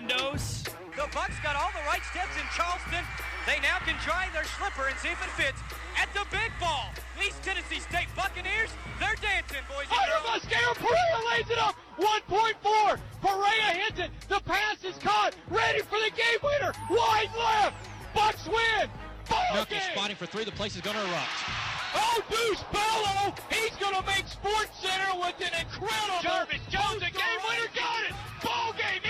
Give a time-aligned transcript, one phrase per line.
[0.00, 0.64] Sandos.
[0.96, 3.04] The Bucks got all the right steps in Charleston.
[3.46, 5.60] They now can try their slipper and see if it fits
[5.96, 6.88] at the big ball.
[7.20, 10.76] East Tennessee State Buccaneers, they're dancing, boys and Under girls.
[10.76, 11.76] Perea lays it up.
[11.96, 12.98] 1.4.
[13.22, 14.10] Perea hits it.
[14.28, 15.36] The pass is caught.
[15.48, 16.72] Ready for the game winner.
[16.90, 17.76] Wide left.
[18.14, 18.88] Bucks win.
[19.28, 19.82] Ball Milky game.
[19.92, 20.44] spotting for three.
[20.44, 21.32] The place is going to erupt.
[21.94, 23.34] Oh, Deuce Bello.
[23.50, 26.22] He's going to make Sports Center with an incredible.
[26.22, 28.14] Jarvis Jones, the game winner, got it.
[28.42, 29.09] Ball game.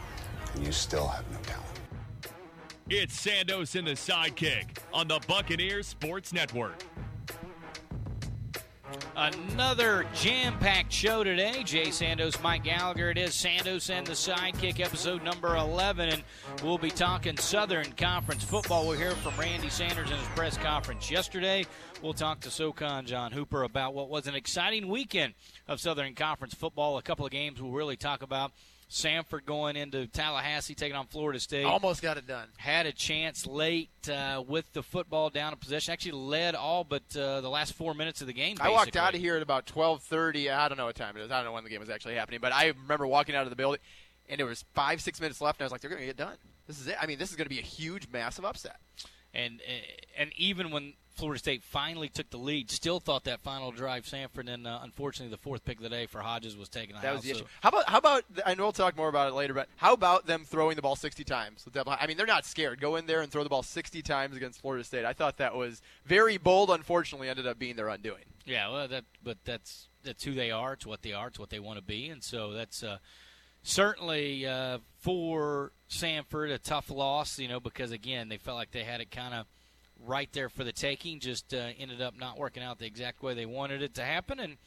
[0.53, 1.67] and you still have no talent.
[2.89, 6.83] It's Sandos and the sidekick on the Buccaneers Sports Network.
[9.15, 11.63] Another jam packed show today.
[11.63, 13.11] Jay Sandos, Mike Gallagher.
[13.11, 16.09] It is Sandos and the Sidekick, episode number 11.
[16.09, 16.23] And
[16.63, 18.87] we'll be talking Southern Conference football.
[18.87, 21.65] We'll hear from Randy Sanders in his press conference yesterday.
[22.01, 25.33] We'll talk to SoCon John Hooper about what was an exciting weekend
[25.67, 26.97] of Southern Conference football.
[26.97, 28.51] A couple of games we'll really talk about.
[28.91, 32.49] Samford going into Tallahassee, taking on Florida State Almost got it done.
[32.57, 35.93] had a chance late uh, with the football down in possession.
[35.93, 38.57] Actually, led all but uh, the last four minutes of the game.
[38.59, 40.53] I walked out of here at about 12:30.
[40.53, 41.31] I don't know what time it is.
[41.31, 43.49] I don't know when the game was actually happening, but I remember walking out of
[43.49, 43.79] the building,
[44.27, 46.17] and there was five, six minutes left, and I was like, "They're going to get
[46.17, 46.35] done.
[46.67, 46.97] This is it.
[47.01, 48.77] I mean, this is going to be a huge, massive upset."
[49.33, 49.61] and
[50.17, 54.47] and even when Florida State finally took the lead, still thought that final drive Samford,
[54.47, 56.95] and uh, unfortunately the fourth pick of the day for Hodges was taken.
[57.01, 57.45] That was the issue.
[57.61, 58.23] How about how about?
[58.45, 60.95] I know we'll talk more about it later, but how about them throwing the ball
[60.95, 61.65] 60 times?
[61.85, 62.79] I mean, they're not scared.
[62.79, 65.05] Go in there and throw the ball 60 times against Florida State.
[65.05, 66.69] I thought that was very bold.
[66.69, 68.23] Unfortunately, ended up being their undoing.
[68.45, 70.73] Yeah, well, that but that's that's who they are.
[70.73, 71.27] It's what they are.
[71.27, 72.97] It's what they want to be, and so that's uh,
[73.63, 77.37] certainly uh, for Samford a tough loss.
[77.37, 79.45] You know, because again they felt like they had it kind of
[80.05, 81.19] right there for the taking.
[81.19, 84.39] Just uh, ended up not working out the exact way they wanted it to happen,
[84.39, 84.57] and.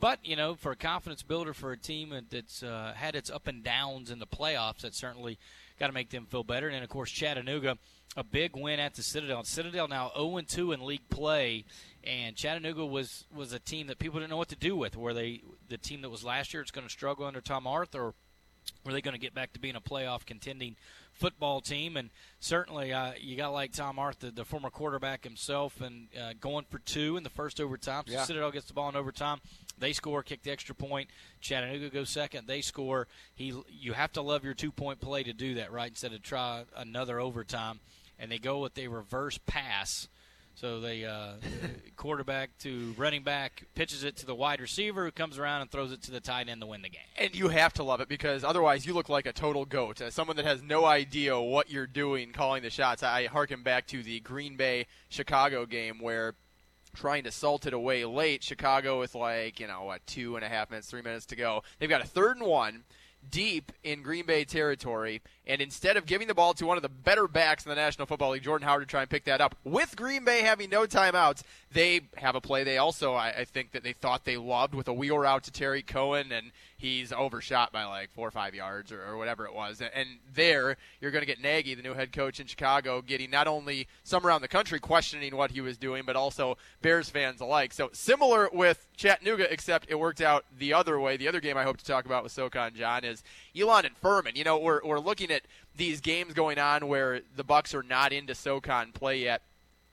[0.00, 3.46] But you know, for a confidence builder for a team that's uh, had its up
[3.46, 5.38] and downs in the playoffs, that certainly
[5.78, 6.66] got to make them feel better.
[6.66, 7.78] And then, of course, Chattanooga,
[8.16, 9.44] a big win at the Citadel.
[9.44, 11.64] Citadel now 0 2 in league play,
[12.02, 14.96] and Chattanooga was was a team that people didn't know what to do with.
[14.96, 16.62] Were they the team that was last year?
[16.62, 18.06] It's going to struggle under Tom Arthur.
[18.06, 18.14] Or
[18.84, 20.76] were they going to get back to being a playoff contending
[21.14, 21.96] football team?
[21.96, 22.10] And
[22.40, 26.78] certainly, uh, you got like Tom Arthur, the former quarterback himself, and uh, going for
[26.80, 28.04] two in the first overtime.
[28.06, 28.24] So Yeah.
[28.24, 29.40] Citadel gets the ball in overtime.
[29.78, 31.08] They score, kick the extra point.
[31.40, 32.46] Chattanooga goes second.
[32.46, 33.08] They score.
[33.34, 35.88] He, you have to love your two point play to do that, right?
[35.88, 37.80] Instead of try another overtime,
[38.18, 40.08] and they go with a reverse pass.
[40.56, 41.32] So they uh,
[41.96, 45.92] quarterback to running back pitches it to the wide receiver who comes around and throws
[45.92, 47.02] it to the tight end to win the game.
[47.18, 50.00] And you have to love it because otherwise you look like a total goat.
[50.00, 53.86] As someone that has no idea what you're doing calling the shots, I harken back
[53.88, 56.34] to the Green Bay Chicago game where
[56.94, 60.48] trying to salt it away late, Chicago with like, you know, what, two and a
[60.48, 61.62] half minutes, three minutes to go.
[61.78, 62.84] They've got a third and one
[63.30, 66.88] deep in Green Bay territory, and instead of giving the ball to one of the
[66.88, 69.54] better backs in the National Football League, Jordan Howard, to try and pick that up,
[69.64, 71.42] with Green Bay having no timeouts,
[71.72, 74.88] they have a play they also, I, I think, that they thought they loved with
[74.88, 76.52] a wheel route to Tarik Cohen, and
[76.84, 79.80] he's overshot by like four or five yards or, or whatever it was.
[79.80, 83.46] And there, you're going to get Nagy, the new head coach in Chicago, getting not
[83.46, 87.72] only some around the country questioning what he was doing, but also Bears fans alike.
[87.72, 91.16] So similar with Chattanooga, except it worked out the other way.
[91.16, 93.22] The other game I hope to talk about with SoCon John is
[93.58, 94.36] Elon and Furman.
[94.36, 95.42] You know, we're, we're looking at
[95.74, 99.40] these games going on where the Bucks are not into SoCon play yet.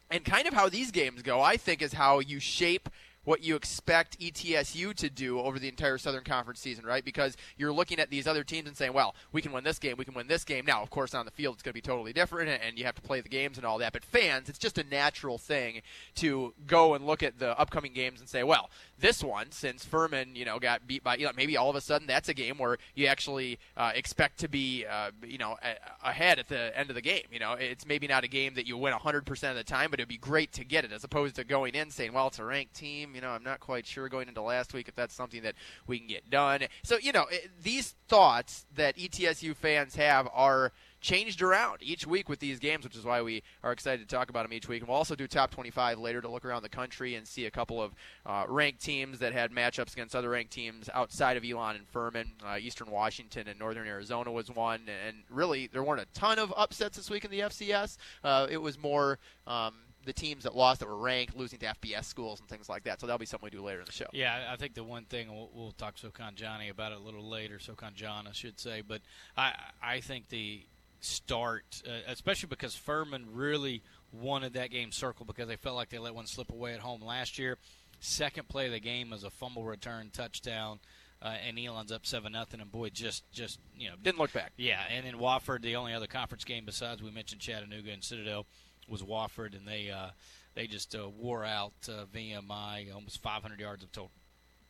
[0.09, 2.89] And kind of how these games go, I think, is how you shape
[3.23, 7.05] what you expect ETSU to do over the entire Southern Conference season, right?
[7.05, 9.95] Because you're looking at these other teams and saying, well, we can win this game,
[9.97, 10.65] we can win this game.
[10.65, 12.95] Now, of course, on the field, it's going to be totally different, and you have
[12.95, 13.93] to play the games and all that.
[13.93, 15.81] But fans, it's just a natural thing
[16.15, 18.69] to go and look at the upcoming games and say, well,
[19.01, 22.07] this one, since Furman, you know, got beat by, know, maybe all of a sudden
[22.07, 26.39] that's a game where you actually uh, expect to be, uh, you know, a- ahead
[26.39, 27.23] at the end of the game.
[27.31, 29.99] You know, it's maybe not a game that you win 100% of the time, but
[29.99, 32.45] it'd be great to get it as opposed to going in saying, well, it's a
[32.45, 33.15] ranked team.
[33.15, 35.55] You know, I'm not quite sure going into last week if that's something that
[35.87, 36.61] we can get done.
[36.83, 40.71] So, you know, it, these thoughts that ETSU fans have are
[41.01, 44.29] changed around each week with these games, which is why we are excited to talk
[44.29, 44.81] about them each week.
[44.81, 47.51] And we'll also do top 25 later to look around the country and see a
[47.51, 47.93] couple of
[48.25, 52.31] uh, ranked teams that had matchups against other ranked teams outside of Elon and Furman.
[52.45, 56.53] Uh, Eastern Washington and Northern Arizona was one, and really there weren't a ton of
[56.55, 57.97] upsets this week in the FCS.
[58.23, 59.19] Uh, it was more.
[59.47, 59.73] Um,
[60.05, 62.99] the teams that lost that were ranked losing to FBS schools and things like that.
[62.99, 64.07] So that'll be something we do later in the show.
[64.13, 67.27] Yeah, I think the one thing we'll, we'll talk SoCon Johnny about it a little
[67.27, 68.81] later, SoCon John, I should say.
[68.81, 69.01] But
[69.37, 70.63] I I think the
[71.01, 73.83] start, uh, especially because Furman really
[74.13, 77.01] wanted that game circled because they felt like they let one slip away at home
[77.03, 77.57] last year.
[77.99, 80.79] Second play of the game was a fumble return touchdown.
[81.23, 84.53] Uh, and Elon's up seven nothing, and boy, just just you know Didn't look back.
[84.57, 88.47] yeah, and then Wofford, the only other conference game besides we mentioned Chattanooga and Citadel
[88.89, 90.09] was Wofford, and they uh,
[90.55, 94.09] they just uh, wore out uh, VMI almost 500 yards of total.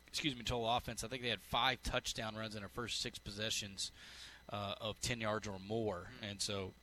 [0.07, 1.05] Excuse me, total offense.
[1.05, 3.93] I think they had five touchdown runs in their first six possessions
[4.51, 6.73] uh, of 10 yards or more, and so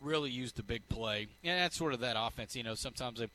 [0.00, 1.28] really used the big play.
[1.42, 2.54] And that's sort of that offense.
[2.54, 3.28] You know, sometimes they,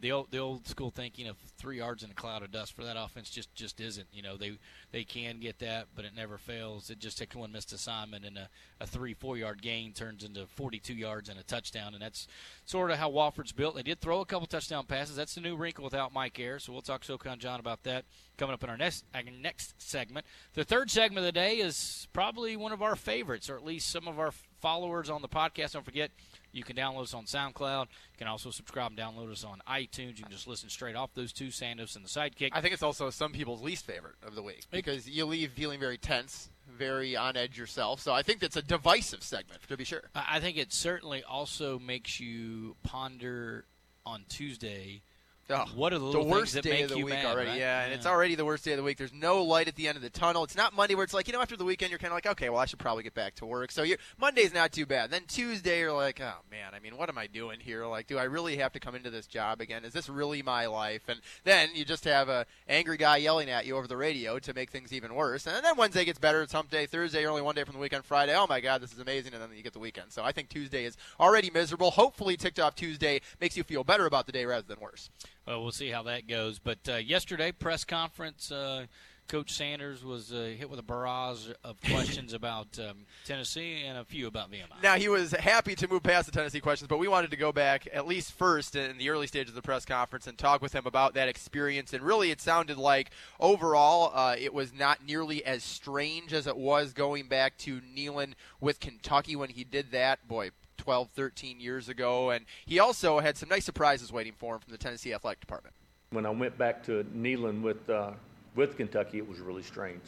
[0.00, 2.82] the old the old school thinking of three yards in a cloud of dust for
[2.84, 4.08] that offense just just isn't.
[4.12, 4.58] You know, they
[4.92, 6.90] they can get that, but it never fails.
[6.90, 8.48] It just takes one missed assignment, and a,
[8.80, 12.26] a three four yard gain turns into 42 yards and a touchdown, and that's
[12.64, 13.76] sort of how Wofford's built.
[13.76, 15.16] They did throw a couple touchdown passes.
[15.16, 16.64] That's the new wrinkle without Mike Ayers.
[16.64, 18.04] So we'll talk SoCon John about that
[18.36, 20.26] coming up in our next our next segment.
[20.54, 23.90] The third segment of the day is probably one of our favorites, or at least
[23.90, 24.32] some of our
[24.64, 25.72] followers on the podcast.
[25.72, 26.10] Don't forget,
[26.50, 27.82] you can download us on SoundCloud.
[27.82, 30.16] You can also subscribe and download us on iTunes.
[30.16, 32.48] You can just listen straight off those two, Sandos and the Sidekick.
[32.52, 35.78] I think it's also some people's least favorite of the week because you leave feeling
[35.78, 38.00] very tense, very on edge yourself.
[38.00, 40.04] So I think that's a divisive segment, to be sure.
[40.14, 43.66] I I think it certainly also makes you ponder
[44.06, 45.02] on Tuesday.
[45.50, 47.50] Oh, What are the the worst day of the week mad, already?
[47.50, 47.58] right?
[47.58, 48.96] Yeah, and it's already the worst day of the week.
[48.96, 50.42] There's no light at the end of the tunnel.
[50.42, 52.26] It's not Monday where it's like you know after the weekend you're kind of like
[52.26, 53.70] okay, well I should probably get back to work.
[53.70, 55.10] So you Monday's not too bad.
[55.10, 57.84] Then Tuesday you're like oh man, I mean what am I doing here?
[57.84, 59.84] Like do I really have to come into this job again?
[59.84, 61.02] Is this really my life?
[61.08, 64.54] And then you just have a angry guy yelling at you over the radio to
[64.54, 65.46] make things even worse.
[65.46, 66.40] And then Wednesday gets better.
[66.40, 66.86] It's hump day.
[66.86, 68.06] Thursday you're only one day from the weekend.
[68.06, 69.34] Friday oh my god this is amazing.
[69.34, 70.10] And then you get the weekend.
[70.10, 71.90] So I think Tuesday is already miserable.
[71.90, 75.10] Hopefully ticked off Tuesday makes you feel better about the day rather than worse.
[75.46, 76.58] Well, we'll see how that goes.
[76.58, 78.86] But uh, yesterday, press conference, uh,
[79.28, 84.04] Coach Sanders was uh, hit with a barrage of questions about um, Tennessee and a
[84.04, 84.82] few about VMI.
[84.82, 87.52] Now he was happy to move past the Tennessee questions, but we wanted to go
[87.52, 90.74] back at least first in the early stages of the press conference and talk with
[90.74, 91.92] him about that experience.
[91.92, 93.10] And really, it sounded like
[93.40, 98.34] overall uh, it was not nearly as strange as it was going back to Neyland
[98.60, 100.26] with Kentucky when he did that.
[100.28, 100.50] Boy.
[100.76, 104.72] 12, 13 years ago, and he also had some nice surprises waiting for him from
[104.72, 105.74] the Tennessee Athletic Department.
[106.10, 108.12] When I went back to Neyland with uh,
[108.54, 110.02] with Kentucky, it was really strange.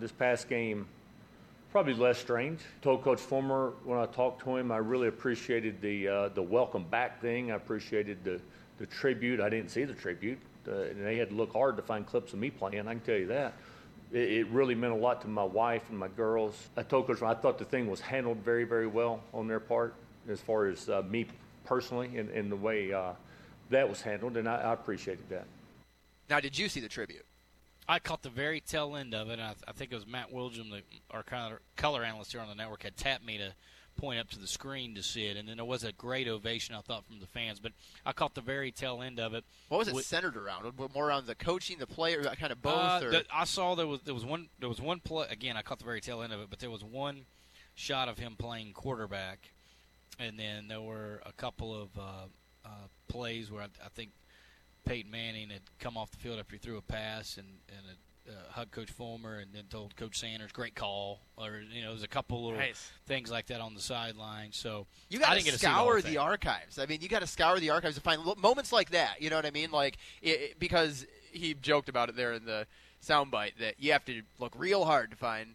[0.00, 0.86] This past game,
[1.70, 2.60] probably less strange.
[2.80, 6.84] Told Coach Fulmer when I talked to him, I really appreciated the uh, the welcome
[6.84, 7.52] back thing.
[7.52, 8.40] I appreciated the
[8.78, 9.40] the tribute.
[9.40, 10.38] I didn't see the tribute,
[10.68, 12.86] uh, and they had to look hard to find clips of me playing.
[12.88, 13.54] I can tell you that.
[14.12, 16.68] It, it really meant a lot to my wife and my girls.
[16.76, 19.94] I told Coach, I thought the thing was handled very, very well on their part,
[20.28, 21.26] as far as uh, me
[21.64, 23.12] personally and, and the way uh,
[23.70, 25.46] that was handled, and I, I appreciated that.
[26.28, 27.24] Now, did you see the tribute?
[27.88, 29.34] I caught the very tail end of it.
[29.34, 32.48] And I, I think it was Matt Wilgem, the, our color, color analyst here on
[32.48, 33.52] the network, had tapped me to
[33.98, 35.36] point up to the screen to see it.
[35.36, 37.60] And then there was a great ovation, I thought, from the fans.
[37.60, 37.72] But
[38.06, 39.44] I caught the very tail end of it.
[39.68, 40.72] What was it With- centered around?
[40.94, 42.74] More around the coaching, the player, kind of both?
[42.74, 43.10] Uh, or?
[43.10, 45.56] the- I saw there was there was one there was one play again.
[45.56, 47.26] I caught the very tail end of it, but there was one
[47.74, 49.50] shot of him playing quarterback,
[50.18, 52.02] and then there were a couple of uh,
[52.64, 52.68] uh,
[53.08, 54.10] plays where I, I think
[54.84, 57.96] Peyton Manning had come off the field after he threw a pass and and had,
[58.34, 62.02] uh, hugged Coach Fulmer and then told Coach Sanders, "Great call," or you know, there's
[62.04, 62.90] a couple little Nice.
[63.06, 64.50] things like that on the sideline.
[64.52, 66.78] So You I got didn't to get to see the whole scour the archives.
[66.78, 69.20] I mean, you got to scour the archives to find lo- moments like that.
[69.22, 69.70] You know what I mean?
[69.72, 72.66] Like it, it- because he joked about it there in the
[73.04, 75.54] soundbite that you have to look real hard to find,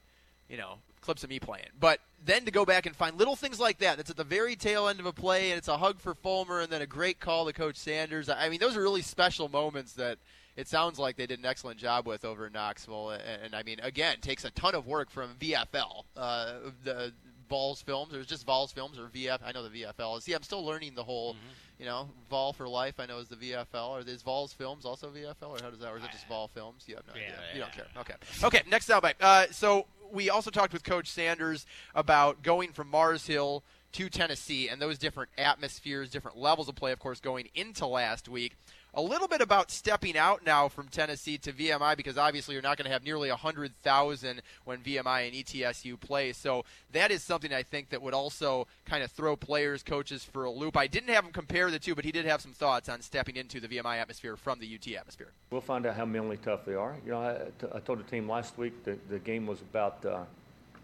[0.49, 1.67] you know, clips of me playing.
[1.79, 3.97] But then to go back and find little things like that.
[3.97, 6.61] That's at the very tail end of a play, and it's a hug for Fulmer,
[6.61, 8.29] and then a great call to Coach Sanders.
[8.29, 10.17] I mean, those are really special moments that.
[10.55, 13.61] It sounds like they did an excellent job with over in Knoxville, and, and I
[13.61, 17.13] mean, again, takes a ton of work from VFL, uh, the
[17.47, 19.37] Vols Films, or just Vols Films, or VF.
[19.45, 20.19] I know the VFL.
[20.19, 21.35] See, I'm still learning the whole,
[21.77, 22.95] you know, Vol for life.
[22.99, 23.89] I know is the VFL.
[23.89, 25.89] Or is Vols Films also VFL, or how does that?
[25.91, 26.85] Or is it just Vol Films?
[26.87, 27.35] You have no Yeah, idea.
[27.53, 27.75] You don't yeah.
[27.75, 27.85] care.
[27.99, 28.13] Okay.
[28.57, 28.61] Okay.
[28.67, 29.13] Next soundbite.
[29.21, 34.69] Uh, so we also talked with Coach Sanders about going from Mars Hill to Tennessee
[34.69, 38.55] and those different atmospheres, different levels of play, of course, going into last week.
[38.93, 42.77] A little bit about stepping out now from Tennessee to VMI because obviously you're not
[42.77, 46.33] going to have nearly 100,000 when VMI and ETSU play.
[46.33, 50.45] So that is something I think that would also kind of throw players, coaches for
[50.45, 50.75] a loop.
[50.75, 53.35] I didn't have him compare the two, but he did have some thoughts on stepping
[53.35, 55.31] into the VMI atmosphere from the UT atmosphere.
[55.51, 56.95] We'll find out how mentally tough they are.
[57.05, 60.23] You know, I, I told the team last week that the game was about uh,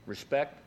[0.06, 0.63] respect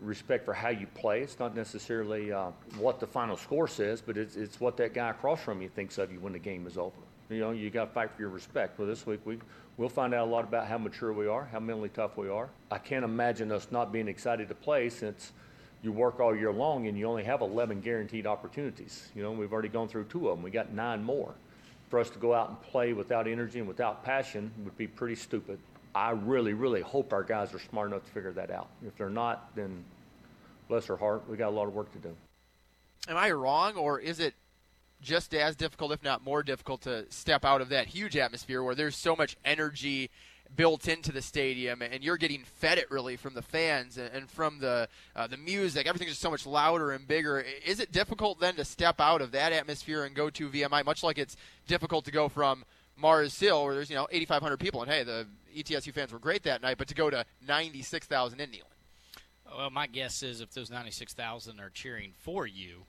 [0.00, 1.20] respect for how you play.
[1.20, 5.10] It's not necessarily uh, what the final score says, but it's, it's what that guy
[5.10, 6.96] across from you thinks of you when the game is over.
[7.28, 8.78] You know, you got to fight for your respect.
[8.78, 9.38] Well, this week we
[9.76, 12.48] we'll find out a lot about how mature we are, how mentally tough we are.
[12.70, 15.32] I can't imagine us not being excited to play since
[15.82, 19.08] you work all year long and you only have 11 guaranteed opportunities.
[19.14, 20.42] You know, we've already gone through two of them.
[20.42, 21.34] We got nine more.
[21.90, 25.14] For us to go out and play without energy and without passion would be pretty
[25.14, 25.58] stupid.
[25.96, 28.68] I really, really hope our guys are smart enough to figure that out.
[28.86, 29.82] If they're not, then
[30.68, 32.14] bless their heart, we got a lot of work to do.
[33.08, 34.34] Am I wrong, or is it
[35.00, 38.74] just as difficult, if not more difficult, to step out of that huge atmosphere where
[38.74, 40.10] there's so much energy
[40.54, 44.58] built into the stadium, and you're getting fed it really from the fans and from
[44.58, 45.86] the uh, the music.
[45.86, 47.42] Everything's just so much louder and bigger.
[47.64, 51.02] Is it difficult then to step out of that atmosphere and go to VMI, much
[51.02, 52.64] like it's difficult to go from
[52.96, 55.26] Mars Hill, where there's you know 8,500 people, and hey, the
[55.56, 58.62] ETSU fans were great that night, but to go to 96,000 in Neyland.
[59.56, 62.86] Well, my guess is if those 96,000 are cheering for you,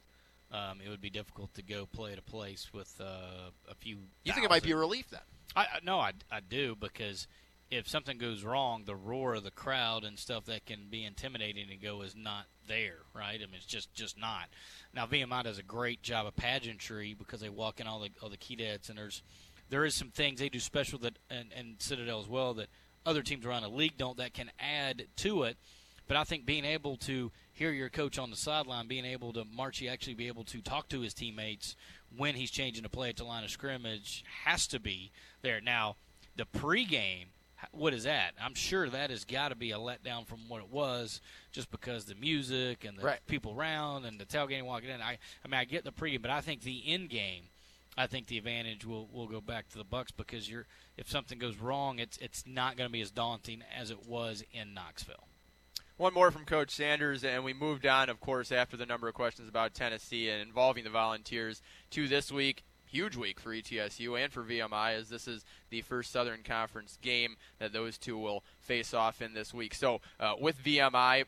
[0.51, 3.95] um, it would be difficult to go play at a place with uh, a few.
[3.95, 4.33] You thousand.
[4.33, 5.21] think it might be a relief then?
[5.55, 7.27] I, I no, I, I do because
[7.69, 11.67] if something goes wrong, the roar of the crowd and stuff that can be intimidating
[11.67, 13.35] to go is not there, right?
[13.35, 14.45] I mean, it's just just not.
[14.93, 18.29] Now VMI does a great job of pageantry because they walk in all the all
[18.29, 19.21] the key dads and there's
[19.69, 22.67] there is some things they do special that and, and Citadel as well that
[23.05, 25.57] other teams around the league don't that can add to it.
[26.07, 29.43] But I think being able to hear your coach on the sideline, being able to
[29.43, 31.75] Marchie actually be able to talk to his teammates
[32.15, 35.59] when he's changing to play at the line of scrimmage has to be there.
[35.59, 35.97] Now,
[36.37, 37.25] the pregame,
[37.71, 38.31] what is that?
[38.41, 41.19] I'm sure that has got to be a letdown from what it was,
[41.51, 43.19] just because the music and the right.
[43.27, 45.01] people around and the tailgating walking in.
[45.01, 47.43] I, I mean, I get the pregame, but I think the end game–
[47.97, 51.39] I think the advantage will, will go back to the Bucks because you're if something
[51.39, 55.27] goes wrong, it's it's not going to be as daunting as it was in Knoxville.
[55.97, 59.15] One more from Coach Sanders, and we moved on, of course, after the number of
[59.15, 62.63] questions about Tennessee and involving the Volunteers to this week.
[62.85, 67.35] Huge week for ETSU and for VMI, as this is the first Southern Conference game
[67.57, 69.73] that those two will face off in this week.
[69.73, 71.25] So, uh, with VMI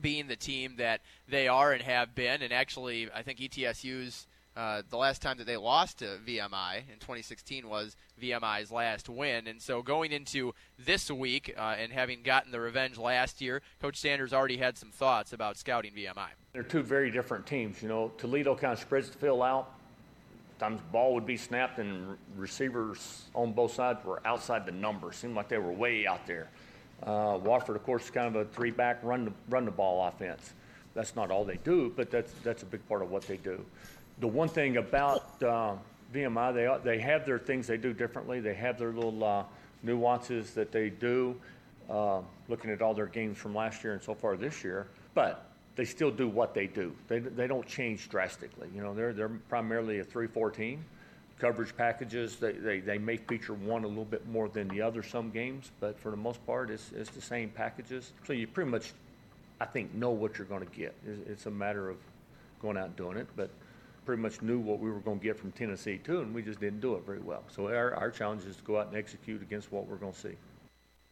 [0.00, 4.26] being the team that they are and have been, and actually, I think ETSU's
[4.56, 9.46] uh, the last time that they lost to VMI in 2016 was VMI's last win.
[9.46, 13.96] And so going into this week uh, and having gotten the revenge last year, Coach
[13.96, 16.30] Sanders already had some thoughts about scouting VMI.
[16.52, 17.80] They're two very different teams.
[17.80, 19.72] You know, Toledo kind of spreads the field out.
[20.58, 25.12] Times ball would be snapped and receivers on both sides were outside the number.
[25.12, 26.50] Seemed like they were way out there.
[27.02, 30.52] Uh, Wofford, of course, is kind of a three-back run the, run the ball offense.
[30.92, 33.64] That's not all they do, but that's that's a big part of what they do
[34.20, 35.74] the one thing about uh,
[36.14, 38.40] VMI, they, they have their things they do differently.
[38.40, 39.44] They have their little uh,
[39.82, 41.34] nuances that they do,
[41.88, 44.86] uh, looking at all their games from last year and so far this year.
[45.14, 45.46] But
[45.76, 46.94] they still do what they do.
[47.08, 48.68] They, they don't change drastically.
[48.74, 50.84] You know, they're, they're primarily a 3-4 team.
[51.38, 55.02] Coverage packages, they, they, they may feature one a little bit more than the other
[55.02, 58.12] some games, but for the most part, it's, it's the same packages.
[58.26, 58.92] So you pretty much,
[59.58, 60.94] I think, know what you're going to get.
[61.06, 61.96] It's, it's a matter of
[62.60, 63.26] going out and doing it.
[63.36, 63.48] But–
[64.10, 66.58] pretty much knew what we were going to get from Tennessee too, and we just
[66.58, 67.44] didn't do it very well.
[67.46, 70.18] So our, our challenge is to go out and execute against what we're going to
[70.18, 70.34] see.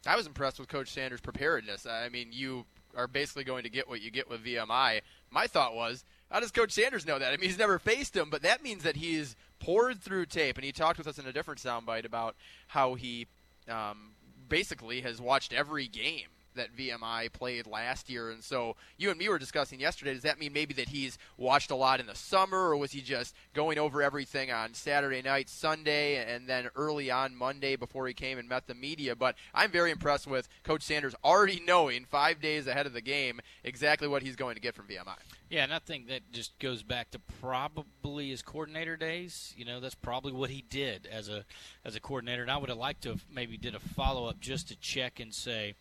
[0.05, 1.85] I was impressed with Coach Sanders' preparedness.
[1.85, 2.65] I mean, you
[2.97, 4.99] are basically going to get what you get with VMI.
[5.31, 7.31] My thought was, how does Coach Sanders know that?
[7.31, 10.65] I mean, he's never faced him, but that means that he's poured through tape, and
[10.65, 12.35] he talked with us in a different soundbite about
[12.67, 13.27] how he
[13.69, 14.11] um,
[14.49, 18.31] basically has watched every game that VMI played last year.
[18.31, 20.13] And so you and me were discussing yesterday.
[20.13, 23.01] Does that mean maybe that he's watched a lot in the summer, or was he
[23.01, 28.13] just going over everything on Saturday night, Sunday, and then early on Monday before he
[28.13, 29.15] came and met the media?
[29.15, 33.41] But I'm very impressed with Coach Sanders already knowing five days ahead of the game
[33.63, 35.15] exactly what he's going to get from VMI.
[35.49, 39.53] Yeah, and I think that just goes back to probably his coordinator days.
[39.57, 41.43] You know, that's probably what he did as a
[41.83, 42.43] as a coordinator.
[42.43, 45.19] And I would have liked to have maybe did a follow up just to check
[45.19, 45.73] and say,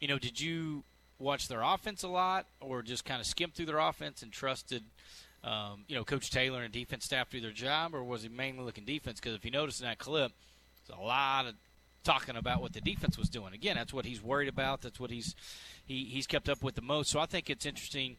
[0.00, 0.82] you know, did you
[1.18, 4.82] watch their offense a lot, or just kind of skim through their offense and trusted,
[5.44, 8.64] um, you know, Coach Taylor and defense staff do their job, or was he mainly
[8.64, 9.20] looking defense?
[9.20, 10.32] Because if you notice in that clip,
[10.86, 11.54] there's a lot of
[12.02, 13.52] talking about what the defense was doing.
[13.52, 14.80] Again, that's what he's worried about.
[14.82, 15.34] That's what he's
[15.86, 17.10] he, he's kept up with the most.
[17.10, 18.16] So I think it's interesting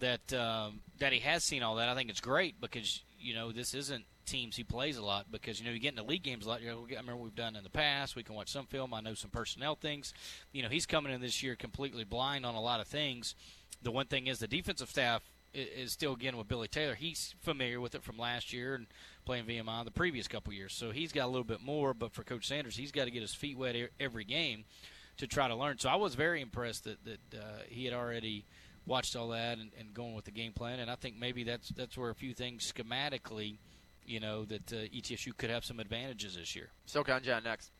[0.00, 1.88] that um, that he has seen all that.
[1.88, 5.60] I think it's great because you know this isn't teams he plays a lot because
[5.60, 6.62] you know you get into league games a lot.
[6.62, 8.16] You know, I remember we've done in the past.
[8.16, 8.94] We can watch some film.
[8.94, 10.12] I know some personnel things.
[10.52, 13.34] You know, he's coming in this year completely blind on a lot of things.
[13.82, 16.94] The one thing is the defensive staff is still again with Billy Taylor.
[16.94, 18.86] He's familiar with it from last year and
[19.24, 21.94] playing VMI the previous couple years, so he's got a little bit more.
[21.94, 24.64] But for Coach Sanders, he's got to get his feet wet every game
[25.18, 25.78] to try to learn.
[25.78, 28.44] So I was very impressed that that uh, he had already
[28.86, 30.78] watched all that and, and going with the game plan.
[30.80, 33.56] And I think maybe that's that's where a few things schematically,
[34.06, 36.70] you know, that uh, ETSU could have some advantages this year.
[36.86, 37.70] SoCon John next.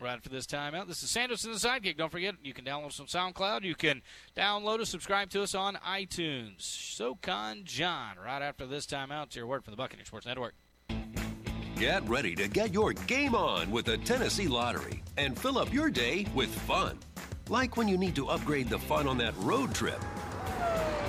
[0.00, 0.88] Right for this timeout.
[0.88, 1.96] This is Sandos in the Sidekick.
[1.96, 3.62] Don't forget, you can download some SoundCloud.
[3.62, 4.02] You can
[4.36, 6.62] download us, subscribe to us on iTunes.
[6.62, 8.16] SoCon John.
[8.22, 10.54] Right after this timeout, to your word from the Buccaneer Sports Network.
[11.76, 15.90] Get ready to get your game on with the Tennessee Lottery and fill up your
[15.90, 16.98] day with fun.
[17.48, 20.00] Like when you need to upgrade the fun on that road trip.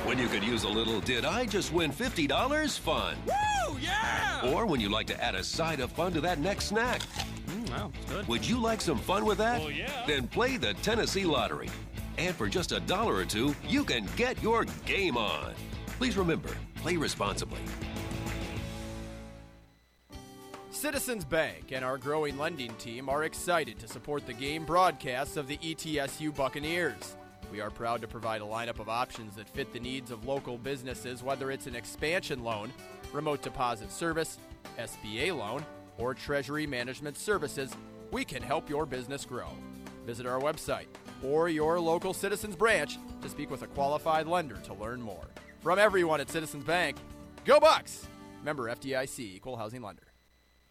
[0.05, 3.17] When you could use a little did I just win $50 fun.
[3.25, 4.53] Woo, yeah!
[4.53, 7.01] Or when you like to add a side of fun to that next snack.
[7.47, 8.27] Mm, wow, good.
[8.27, 9.62] Would you like some fun with that?
[9.62, 10.03] Oh, yeah.
[10.05, 11.71] Then play the Tennessee Lottery.
[12.19, 15.55] And for just a dollar or two, you can get your game on.
[15.97, 17.59] Please remember, play responsibly.
[20.69, 25.47] Citizens Bank and our growing lending team are excited to support the game broadcasts of
[25.47, 27.15] the ETSU Buccaneers.
[27.52, 30.58] We are proud to provide a lineup of options that fit the needs of local
[30.58, 32.72] businesses, whether it's an expansion loan,
[33.14, 34.38] remote deposit service,
[34.78, 35.66] SBA loan,
[35.98, 37.72] or treasury management services.
[38.12, 39.50] We can help your business grow.
[40.06, 40.88] Visit our website
[41.24, 45.25] or your local Citizens branch to speak with a qualified lender to learn more.
[45.62, 46.98] From everyone at Citizens Bank,
[47.44, 48.08] go Bucks!
[48.44, 50.04] Member FDIC, Equal Housing Lender.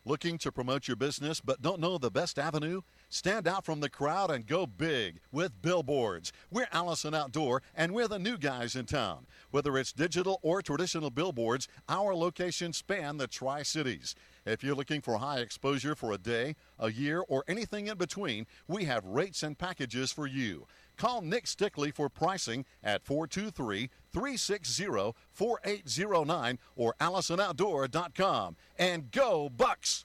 [0.04, 2.83] Looking to promote your business but don't know the best avenue?
[3.14, 6.33] Stand out from the crowd and go big with billboards.
[6.50, 9.26] We're Allison Outdoor and we're the new guys in town.
[9.52, 14.16] Whether it's digital or traditional billboards, our locations span the Tri Cities.
[14.44, 18.49] If you're looking for high exposure for a day, a year, or anything in between,
[18.66, 20.66] we have rates and packages for you.
[20.97, 28.56] Call Nick Stickley for pricing at 423 360 4809 or AllisonOutdoor.com.
[28.76, 30.04] And go, Bucks!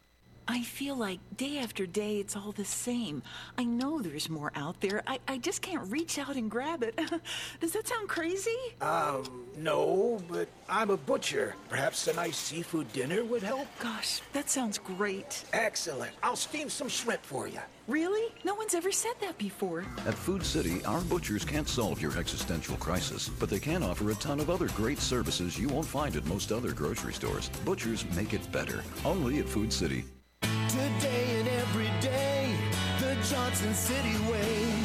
[0.51, 3.21] I feel like day after day it's all the same.
[3.59, 5.03] I know there's more out there.
[5.05, 6.99] I, I just can't reach out and grab it.
[7.59, 8.57] Does that sound crazy?
[8.81, 11.55] Um, no, but I'm a butcher.
[11.69, 13.67] Perhaps a nice seafood dinner would help?
[13.77, 15.43] Gosh, that sounds great.
[15.53, 16.13] Excellent.
[16.23, 17.59] I'll steam some shrimp for you.
[17.87, 18.33] Really?
[18.43, 19.85] No one's ever said that before.
[20.07, 24.15] At Food City, our butchers can't solve your existential crisis, but they can offer a
[24.15, 27.49] ton of other great services you won't find at most other grocery stores.
[27.63, 28.83] Butchers make it better.
[29.05, 30.05] Only at Food City.
[30.41, 32.55] Today and every day,
[32.99, 34.58] the Johnson City way.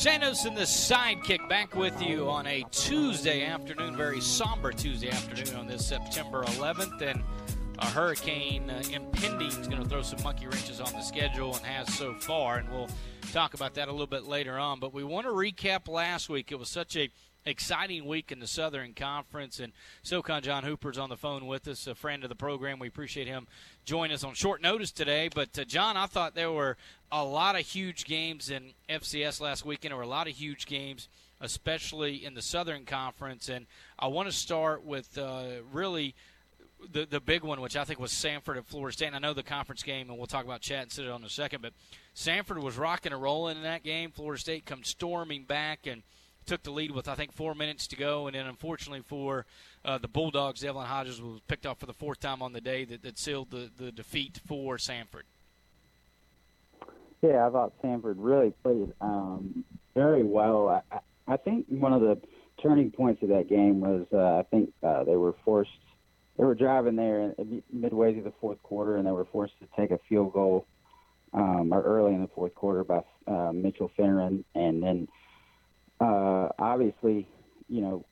[0.00, 5.54] Sandos in the sidekick back with you on a Tuesday afternoon, very somber Tuesday afternoon
[5.56, 7.02] on this September 11th.
[7.02, 7.22] And
[7.78, 11.66] a hurricane uh, impending is going to throw some monkey wrenches on the schedule and
[11.66, 12.56] has so far.
[12.56, 12.88] And we'll
[13.30, 14.80] talk about that a little bit later on.
[14.80, 16.50] But we want to recap last week.
[16.50, 17.10] It was such a
[17.44, 19.72] exciting week in the Southern Conference, and
[20.02, 22.78] SoCon John Hooper's on the phone with us, a friend of the program.
[22.78, 23.46] We appreciate him
[23.84, 25.28] joining us on short notice today.
[25.34, 26.76] But uh, John, I thought there were
[27.10, 29.92] a lot of huge games in FCS last weekend.
[29.92, 31.08] There were a lot of huge games,
[31.40, 33.66] especially in the Southern Conference, and
[33.98, 36.14] I want to start with uh, really.
[36.94, 39.08] The, the big one, which I think was Samford at Florida State.
[39.08, 41.26] And I know the conference game, and we'll talk about Chat and sit on in
[41.26, 41.60] a second.
[41.60, 41.74] But
[42.16, 44.12] Samford was rocking and rolling in that game.
[44.12, 46.02] Florida State comes storming back and
[46.50, 49.46] took the lead with I think four minutes to go, and then unfortunately for
[49.84, 52.84] uh, the Bulldogs, Devlin Hodges was picked off for the fourth time on the day
[52.86, 55.22] that, that sealed the, the defeat for Samford.
[57.22, 60.82] Yeah, I thought Samford really played um, very well.
[60.90, 62.18] I, I think one of the
[62.60, 65.70] turning points of that game was uh, I think uh, they were forced.
[66.36, 67.32] They were driving there
[67.72, 70.66] midway through the fourth quarter, and they were forced to take a field goal
[71.32, 75.06] um, or early in the fourth quarter by uh, Mitchell Fineran, and then
[76.00, 77.28] uh, obviously,
[77.68, 78.04] you know,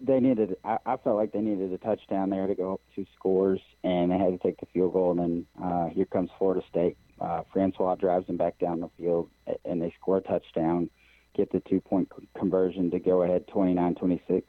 [0.00, 0.56] they needed.
[0.64, 4.10] I, I felt like they needed a touchdown there to go up two scores, and
[4.10, 5.12] they had to take the field goal.
[5.12, 6.96] And then uh, here comes Florida State.
[7.20, 9.28] Uh, Francois drives them back down the field,
[9.64, 10.88] and they score a touchdown,
[11.34, 12.08] get the two point
[12.38, 14.42] conversion to go ahead 29-26.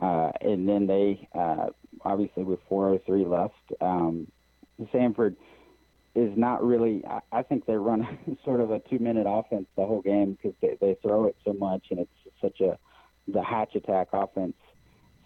[0.00, 1.66] Uh, and then they, uh,
[2.04, 4.28] obviously, with 4:03 left, um,
[4.92, 5.36] Samford
[6.14, 7.04] is not really.
[7.06, 10.76] I, I think they run sort of a two-minute offense the whole game because they,
[10.80, 12.78] they throw it so much, and it's such a
[13.26, 14.54] the hatch attack offense.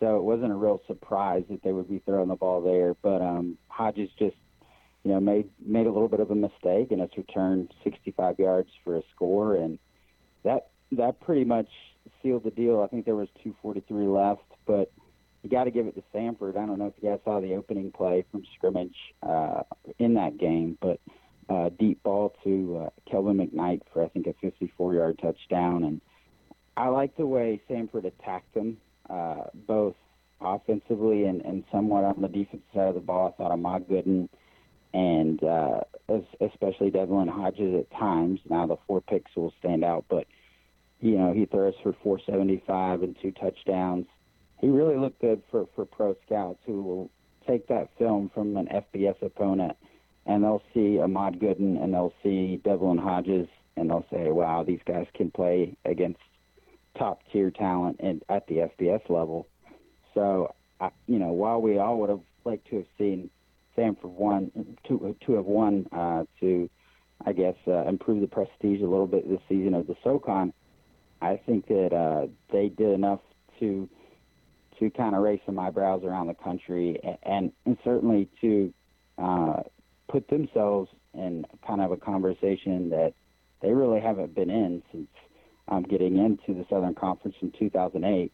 [0.00, 2.94] So it wasn't a real surprise that they would be throwing the ball there.
[3.02, 4.36] But um, Hodges just,
[5.04, 8.68] you know, made made a little bit of a mistake, and it's returned 65 yards
[8.84, 9.78] for a score, and
[10.42, 11.68] that that pretty much
[12.22, 12.82] sealed the deal.
[12.82, 14.90] I think there was 2:43 left, but
[15.42, 16.56] you got to give it to Samford.
[16.56, 19.62] I don't know if you guys saw the opening play from scrimmage uh,
[19.98, 21.00] in that game, but
[21.48, 26.00] uh, deep ball to uh, Kelvin McKnight for I think a 54-yard touchdown, and
[26.76, 28.78] I like the way Samford attacked them,
[29.10, 29.96] uh, both
[30.40, 33.28] offensively and, and somewhat on the defensive side of the ball.
[33.28, 34.28] I thought Ahmad Gooden
[34.94, 35.80] and uh,
[36.40, 38.40] especially Devlin Hodges at times.
[38.48, 40.26] Now the four picks will stand out, but
[41.00, 44.06] you know he throws for 475 and two touchdowns
[44.62, 47.10] he really looked good for for pro scouts who will
[47.46, 49.76] take that film from an FBS opponent
[50.24, 54.80] and they'll see Ahmad Gooden and they'll see Devlin Hodges and they'll say, "Wow, these
[54.86, 56.20] guys can play against
[56.96, 59.48] top tier talent and at the FBS level."
[60.14, 63.30] So, I, you know, while we all would have liked to have seen
[63.76, 66.70] Samford one to to have won uh, to,
[67.26, 70.52] I guess, uh, improve the prestige a little bit this season of the SoCon,
[71.20, 73.20] I think that uh, they did enough
[73.58, 73.88] to
[74.82, 78.72] to kind of raise some eyebrows around the country and, and certainly to
[79.18, 79.62] uh,
[80.08, 83.14] put themselves in kind of a conversation that
[83.60, 85.08] they really haven't been in since
[85.68, 88.32] um, getting into the Southern Conference in 2008.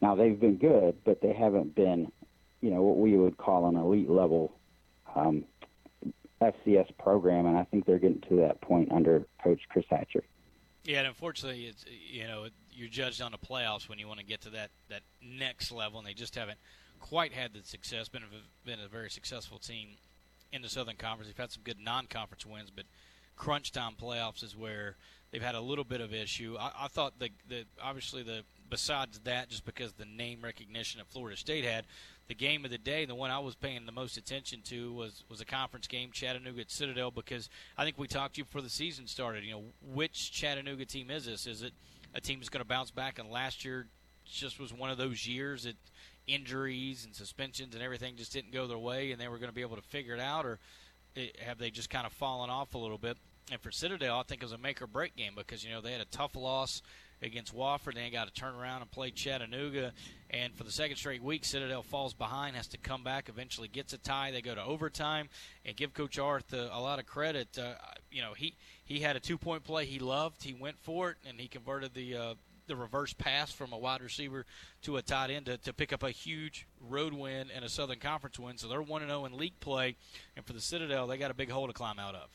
[0.00, 2.10] Now they've been good, but they haven't been,
[2.62, 4.52] you know, what we would call an elite level
[5.14, 5.44] um,
[6.40, 10.24] FCS program, and I think they're getting to that point under Coach Chris Hatcher.
[10.84, 14.26] Yeah, and unfortunately, it's you know you're judged on the playoffs when you want to
[14.26, 16.58] get to that that next level, and they just haven't
[17.00, 18.08] quite had the success.
[18.08, 19.90] Been a, been a very successful team
[20.52, 21.28] in the Southern Conference.
[21.28, 22.84] They've had some good non-conference wins, but
[23.36, 24.96] crunch time playoffs is where
[25.30, 26.56] they've had a little bit of issue.
[26.58, 31.06] I, I thought the the obviously the besides that, just because the name recognition that
[31.06, 31.84] Florida State had,
[32.28, 35.24] the game of the day, the one I was paying the most attention to was
[35.28, 38.62] was a conference game, Chattanooga at Citadel, because I think we talked to you before
[38.62, 39.44] the season started.
[39.44, 41.46] You know, which Chattanooga team is this?
[41.46, 41.72] Is it
[42.16, 43.18] a team that's going to bounce back?
[43.18, 43.86] And last year
[44.24, 45.76] just was one of those years that
[46.26, 49.54] injuries and suspensions and everything just didn't go their way, and they were going to
[49.54, 50.58] be able to figure it out, or
[51.44, 53.16] have they just kind of fallen off a little bit?
[53.52, 55.80] And for Citadel, I think it was a make or break game because you know
[55.80, 56.82] they had a tough loss
[57.22, 57.94] against Wofford.
[57.94, 59.92] Then got to turn around and play Chattanooga.
[60.30, 63.92] And for the second straight week, Citadel falls behind, has to come back, eventually gets
[63.92, 64.32] a tie.
[64.32, 65.28] They go to overtime
[65.64, 67.56] and give Coach Arth a, a lot of credit.
[67.56, 67.74] Uh,
[68.10, 68.54] you know, he,
[68.86, 70.42] he had a two point play he loved.
[70.42, 72.16] He went for it, and he converted the.
[72.16, 72.34] Uh,
[72.68, 74.44] the reverse pass from a wide receiver
[74.82, 78.00] to a tight end to, to pick up a huge road win and a Southern
[78.00, 78.58] Conference win.
[78.58, 79.94] So they're 1 0 in league play.
[80.36, 82.28] And for the Citadel, they got a big hole to climb out of.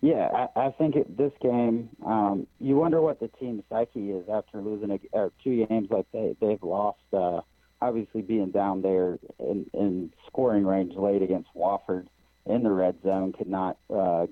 [0.00, 4.28] Yeah, I, I think it, this game, um, you wonder what the team's psyche is
[4.28, 7.00] after losing a, two games like they they've lost.
[7.12, 7.40] Uh,
[7.82, 12.06] obviously, being down there in, in scoring range late against Wofford
[12.46, 14.26] in the red zone, could not uh,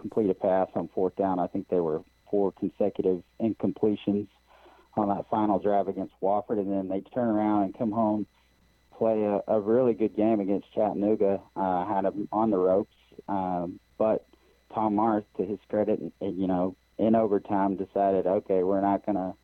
[0.00, 1.38] complete a pass on fourth down.
[1.38, 4.28] I think they were four consecutive incompletions
[4.96, 8.26] on that final drive against Wofford, and then they turn around and come home,
[8.96, 11.40] play a, a really good game against Chattanooga.
[11.56, 12.96] Uh, had them on the ropes,
[13.28, 14.26] um, but
[14.74, 19.34] Tom Arth, to his credit, you know, in overtime decided, okay, we're not going to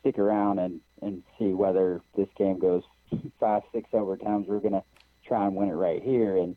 [0.00, 2.82] stick around and and see whether this game goes
[3.40, 4.46] five, six overtimes.
[4.46, 4.84] We're going to
[5.26, 6.36] try and win it right here.
[6.36, 6.56] And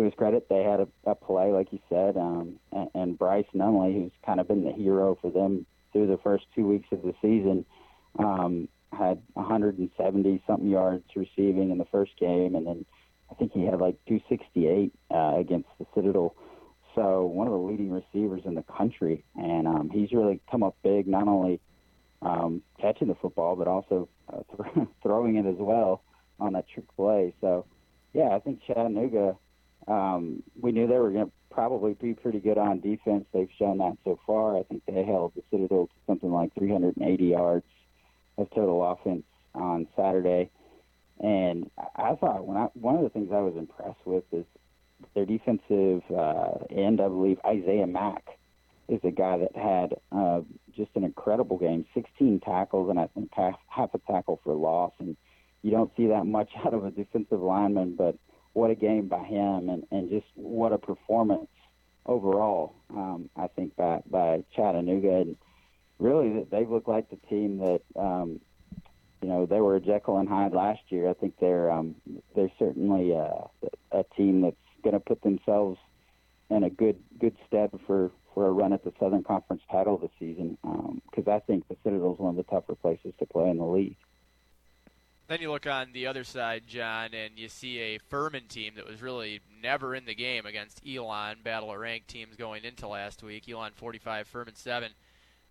[0.00, 3.46] to his credit, they had a, a play, like you said, um, and, and Bryce
[3.54, 7.02] Nunley, who's kind of been the hero for them through the first two weeks of
[7.02, 7.64] the season,
[8.18, 12.84] um, had 170 something yards receiving in the first game, and then
[13.30, 16.34] I think he had like 268 uh, against the Citadel
[16.94, 20.76] so one of the leading receivers in the country, and um, he's really come up
[20.82, 21.60] big, not only
[22.22, 24.42] um, catching the football but also uh,
[24.74, 26.02] th- throwing it as well
[26.38, 27.34] on that trick play.
[27.40, 27.66] So,
[28.12, 29.36] yeah, I think Chattanooga.
[29.88, 33.24] Um, we knew they were going to probably be pretty good on defense.
[33.32, 34.56] They've shown that so far.
[34.56, 37.66] I think they held the Citadel to something like 380 yards
[38.38, 40.50] of total offense on Saturday.
[41.18, 44.46] And I thought when I, one of the things I was impressed with is
[45.14, 47.00] their defensive uh, end.
[47.00, 48.24] I believe Isaiah Mack
[48.88, 50.40] is a guy that had uh,
[50.76, 54.92] just an incredible game, 16 tackles and I think half, half a tackle for loss.
[54.98, 55.16] And
[55.62, 58.16] you don't see that much out of a defensive lineman, but
[58.52, 61.48] what a game by him and, and just what a performance
[62.06, 62.74] overall.
[62.90, 65.36] Um, I think by by Chattanooga and
[65.98, 68.40] really they've looked like the team that um,
[69.22, 71.08] you know they were a Jekyll and Hyde last year.
[71.08, 71.94] I think they're um,
[72.34, 73.46] they're certainly uh,
[73.92, 75.78] a team that's going to put themselves
[76.48, 80.10] in a good good stead for for a run at the Southern Conference title this
[80.18, 83.50] season because um, I think the Citadel is one of the tougher places to play
[83.50, 83.96] in the league.
[85.30, 88.88] Then you look on the other side, John, and you see a Furman team that
[88.88, 93.22] was really never in the game against Elon, battle of ranked teams going into last
[93.22, 93.48] week.
[93.48, 94.90] Elon 45, Furman 7.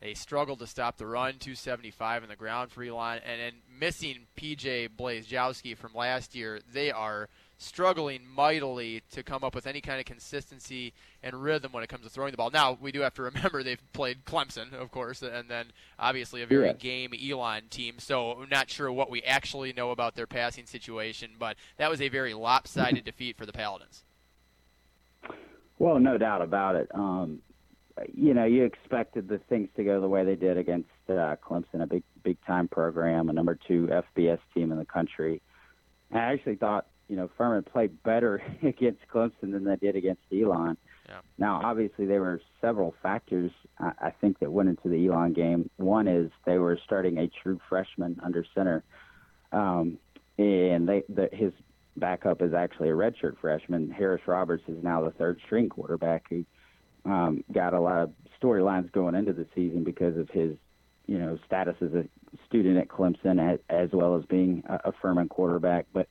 [0.01, 4.27] They struggled to stop the run, 275 on the ground for Elon, and then missing
[4.35, 9.99] PJ Blazejowski from last year, they are struggling mightily to come up with any kind
[9.99, 12.49] of consistency and rhythm when it comes to throwing the ball.
[12.49, 15.67] Now, we do have to remember they've played Clemson, of course, and then
[15.99, 16.73] obviously a very yeah.
[16.73, 17.95] game Elon team.
[17.99, 22.01] So I'm not sure what we actually know about their passing situation, but that was
[22.01, 24.03] a very lopsided defeat for the Paladins.
[25.77, 26.89] Well, no doubt about it.
[26.93, 27.39] Um,
[28.13, 31.81] you know, you expected the things to go the way they did against uh, Clemson,
[31.81, 35.41] a big, big time program, a number two FBS team in the country.
[36.11, 40.77] I actually thought you know, Furman played better against Clemson than they did against Elon.
[41.07, 41.19] Yeah.
[41.39, 45.69] Now, obviously, there were several factors I, I think that went into the Elon game.
[45.77, 48.83] One is they were starting a true freshman under center,
[49.51, 49.97] um,
[50.37, 51.51] and they the, his
[51.97, 53.89] backup is actually a redshirt freshman.
[53.89, 56.45] Harris Roberts is now the third string quarterback who
[57.05, 60.55] um, got a lot of storylines going into the season because of his
[61.07, 62.05] you know status as a
[62.45, 66.07] student at Clemson as, as well as being a, a Furman quarterback, but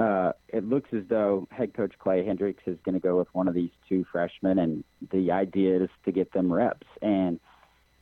[0.00, 3.48] uh, it looks as though head coach Clay Hendrix is going to go with one
[3.48, 4.82] of these two freshmen, and
[5.12, 6.86] the idea is to get them reps.
[7.02, 7.38] And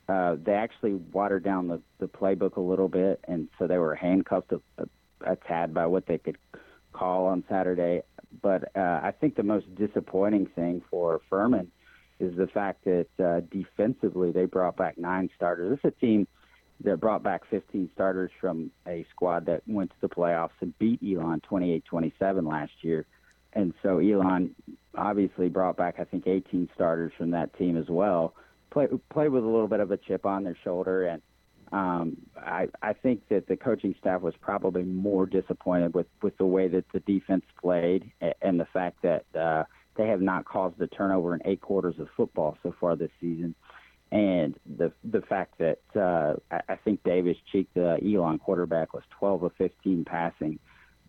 [0.07, 3.95] uh, they actually watered down the, the playbook a little bit, and so they were
[3.95, 6.37] handcuffed a, a, a tad by what they could
[6.93, 8.01] call on Saturday.
[8.41, 11.69] But uh, I think the most disappointing thing for Furman
[12.19, 15.71] is the fact that uh, defensively they brought back nine starters.
[15.71, 16.27] This is a team–
[16.83, 20.99] that brought back 15 starters from a squad that went to the playoffs and beat
[21.03, 23.05] Elon 28-27 last year.
[23.53, 24.55] And so Elon
[24.95, 28.33] obviously brought back, I think, 18 starters from that team as well.
[28.71, 31.21] Play played with a little bit of a chip on their shoulder, and
[31.71, 36.45] um, I, I think that the coaching staff was probably more disappointed with with the
[36.45, 38.11] way that the defense played
[38.43, 39.63] and the fact that uh,
[39.95, 43.55] they have not caused a turnover in eight quarters of football so far this season
[44.11, 49.03] and the the fact that uh, I, I think Davis Cheek, the Elon quarterback, was
[49.19, 50.59] 12 of 15 passing,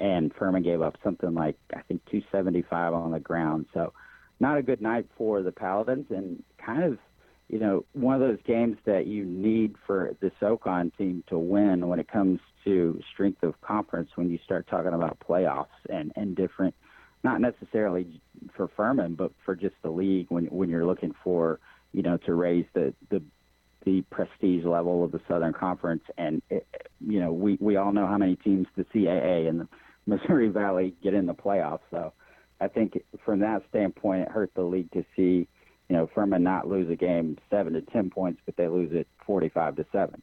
[0.01, 3.67] and Furman gave up something like I think 275 on the ground.
[3.73, 3.93] So,
[4.39, 6.99] not a good night for the Paladins, and kind of
[7.49, 11.89] you know one of those games that you need for the SoCon team to win
[11.89, 14.11] when it comes to strength of conference.
[14.15, 16.75] When you start talking about playoffs and and different,
[17.25, 18.21] not necessarily
[18.55, 21.61] for Furman, but for just the league when when you're looking for
[21.93, 23.23] you know, to raise the the
[23.85, 26.03] the prestige level of the Southern Conference.
[26.19, 26.67] And it,
[27.01, 29.69] you know, we we all know how many teams the CAA and the
[30.07, 31.81] Missouri Valley get in the playoffs.
[31.91, 32.13] So
[32.61, 35.47] I think from that standpoint, it hurt the league to see
[35.89, 39.09] you know Furman not lose a game seven to ten points, but they lose it
[39.27, 40.23] forty-five to seven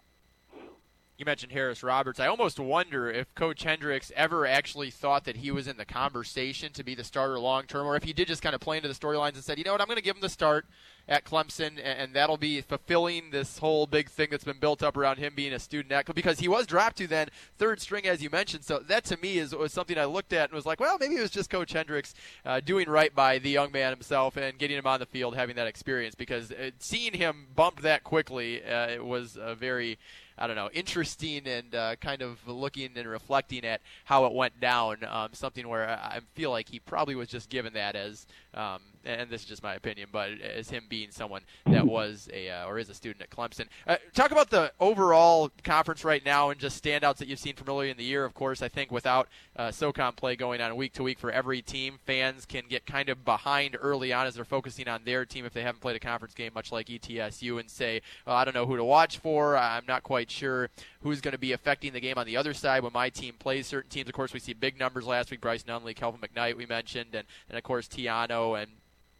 [1.17, 2.19] you mentioned Harris Roberts.
[2.19, 6.71] I almost wonder if Coach Hendrix ever actually thought that he was in the conversation
[6.73, 8.87] to be the starter long term, or if he did just kind of play into
[8.87, 10.67] the storylines and said, you know what, I'm going to give him the start
[11.07, 15.17] at Clemson, and that'll be fulfilling this whole big thing that's been built up around
[15.17, 18.29] him being a student at because he was dropped to then third string, as you
[18.29, 18.65] mentioned.
[18.65, 21.15] So that to me is was something I looked at and was like, well, maybe
[21.15, 22.13] it was just Coach Hendrix
[22.45, 25.55] uh, doing right by the young man himself and getting him on the field, having
[25.55, 29.97] that experience because uh, seeing him bumped that quickly, uh, it was a very
[30.37, 34.59] I don't know, interesting and uh, kind of looking and reflecting at how it went
[34.59, 34.97] down.
[35.07, 39.29] Um, something where I feel like he probably was just given that as um, and
[39.29, 42.77] this is just my opinion, but as him being someone that was a uh, or
[42.77, 43.67] is a student at Clemson.
[43.85, 47.69] Uh, talk about the overall conference right now and just standouts that you've seen from
[47.69, 48.25] earlier in the year.
[48.25, 51.61] Of course, I think without uh, SoCon play going on week to week for every
[51.61, 55.45] team, fans can get kind of behind early on as they're focusing on their team
[55.45, 58.53] if they haven't played a conference game, much like ETSU, and say, well, I don't
[58.53, 59.57] know who to watch for.
[59.57, 60.69] I'm not quite sure
[61.01, 63.67] who's going to be affecting the game on the other side when my team plays
[63.67, 64.09] certain teams.
[64.09, 65.41] Of course, we see big numbers last week.
[65.41, 68.71] Bryce Nunley, Kelvin McKnight, we mentioned, and, and of course Tiano and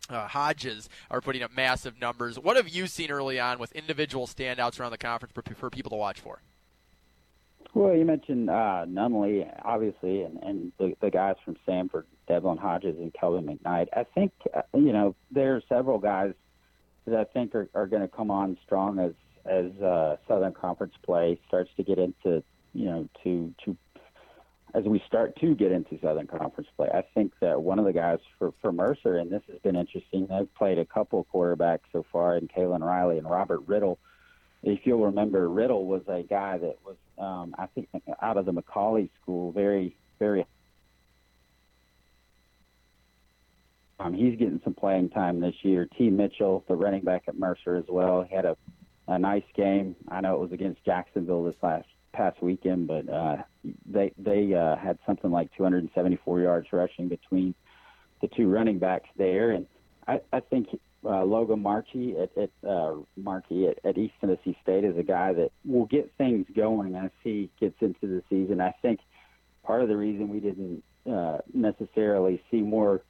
[0.10, 2.38] uh, Hodges are putting up massive numbers.
[2.38, 5.92] What have you seen early on with individual standouts around the conference for, for people
[5.92, 6.42] to watch for?
[7.74, 12.98] Well, you mentioned uh, Nunley, obviously, and, and the, the guys from Samford, Devlin Hodges
[12.98, 13.88] and Kelvin McKnight.
[13.96, 16.34] I think, uh, you know, there are several guys
[17.06, 19.14] that I think are, are going to come on strong as
[19.50, 23.78] as uh, Southern Conference play starts to get into, you know, to to
[24.74, 26.90] as we start to get into Southern Conference play.
[26.94, 30.28] I think that one of the guys for, for Mercer, and this has been interesting,
[30.28, 33.98] they've played a couple quarterbacks so far in Kaelan Riley and Robert Riddle.
[34.64, 37.88] If you'll remember, Riddle was a guy that was, um, I think,
[38.22, 40.46] out of the McCallie school, very, very.
[44.00, 45.88] Um, he's getting some playing time this year.
[45.98, 46.10] T.
[46.10, 48.58] Mitchell, the running back at Mercer as well, had a,
[49.08, 49.96] a nice game.
[50.10, 53.38] I know it was against Jacksonville this last past weekend, but uh,
[53.86, 57.54] they they uh, had something like 274 yards rushing between
[58.22, 59.68] the two running backs there, and
[60.08, 60.68] I, I think
[61.06, 65.34] uh, Logan Marchi at, at uh, Marchi at, at East Tennessee State is a guy
[65.34, 68.60] that will get things going as he gets into the season.
[68.60, 69.00] I think
[69.64, 73.02] part of the reason we didn't uh, necessarily see more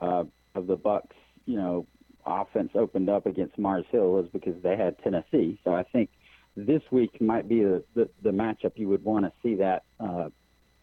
[0.00, 0.24] uh,
[0.54, 1.86] of the Bucks, you know,
[2.26, 5.58] offense opened up against Mars Hill is because they had Tennessee.
[5.64, 6.10] So I think
[6.56, 9.84] this week might be the, the, the matchup you would want to see that.
[9.98, 10.28] Uh,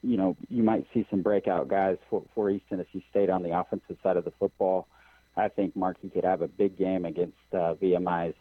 [0.01, 3.57] you know, you might see some breakout guys for, for East Tennessee State on the
[3.57, 4.87] offensive side of the football.
[5.35, 8.35] I think Marchi could have a big game against uh, VMI's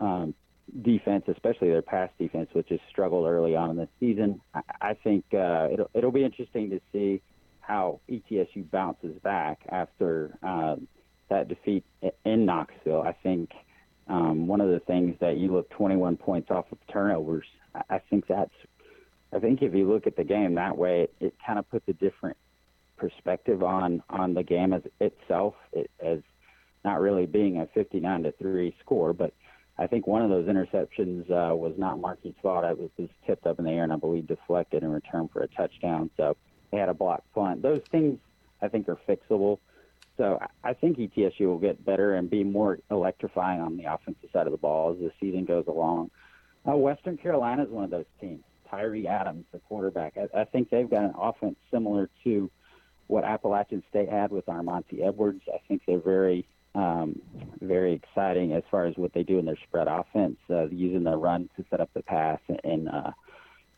[0.00, 0.34] um,
[0.82, 4.40] defense, especially their pass defense, which has struggled early on in the season.
[4.54, 7.20] I, I think uh, it'll, it'll be interesting to see
[7.60, 10.86] how ETSU bounces back after um,
[11.28, 11.84] that defeat
[12.24, 13.02] in Knoxville.
[13.02, 13.50] I think–
[14.06, 17.46] um, one of the things that you look 21 points off of turnovers,
[17.88, 18.52] I think that's,
[19.32, 21.88] I think if you look at the game that way, it, it kind of puts
[21.88, 22.36] a different
[22.96, 26.20] perspective on on the game as itself, it, as
[26.84, 29.32] not really being a 59 to three score, but
[29.78, 32.64] I think one of those interceptions uh, was not Marchi's fault.
[32.64, 35.42] It was, was tipped up in the air and I believe deflected in return for
[35.42, 36.10] a touchdown.
[36.16, 36.36] So
[36.70, 37.62] they had a block punt.
[37.62, 38.20] Those things
[38.62, 39.58] I think are fixable.
[40.16, 44.46] So I think ETSU will get better and be more electrifying on the offensive side
[44.46, 46.10] of the ball as the season goes along.
[46.66, 48.42] Uh, Western Carolina is one of those teams.
[48.70, 50.14] Tyrie Adams, the quarterback.
[50.16, 52.50] I, I think they've got an offense similar to
[53.06, 55.42] what Appalachian State had with Armanti Edwards.
[55.52, 57.20] I think they're very, um,
[57.60, 61.16] very exciting as far as what they do in their spread offense, uh, using the
[61.16, 63.10] run to set up the pass, and uh,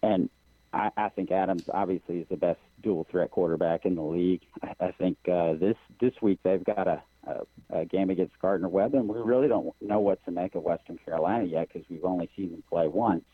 [0.02, 0.30] and
[0.76, 4.42] I, I think Adams obviously is the best dual threat quarterback in the league.
[4.62, 8.68] I, I think uh, this this week they've got a, a, a game against Gardner
[8.68, 12.04] Webb, and we really don't know what to make of Western Carolina yet because we've
[12.04, 13.24] only seen them play once,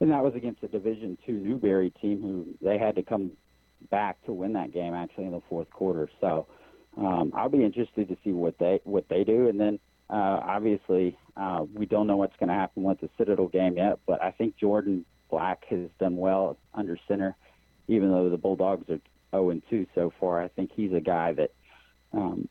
[0.00, 3.30] and that was against a Division two Newberry team who they had to come
[3.90, 6.08] back to win that game actually in the fourth quarter.
[6.20, 6.46] So
[6.96, 9.78] um, I'll be interested to see what they what they do, and then
[10.10, 14.00] uh, obviously uh, we don't know what's going to happen with the Citadel game yet,
[14.06, 17.36] but I think Jordan Black has done well under center,
[17.86, 20.42] even though the Bulldogs are 0 and 2 so far.
[20.42, 21.50] I think he's a guy that
[22.12, 22.48] um,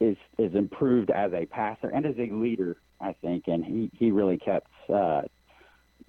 [0.00, 2.76] is is improved as a passer and as a leader.
[3.00, 5.22] I think, and he he really kept uh,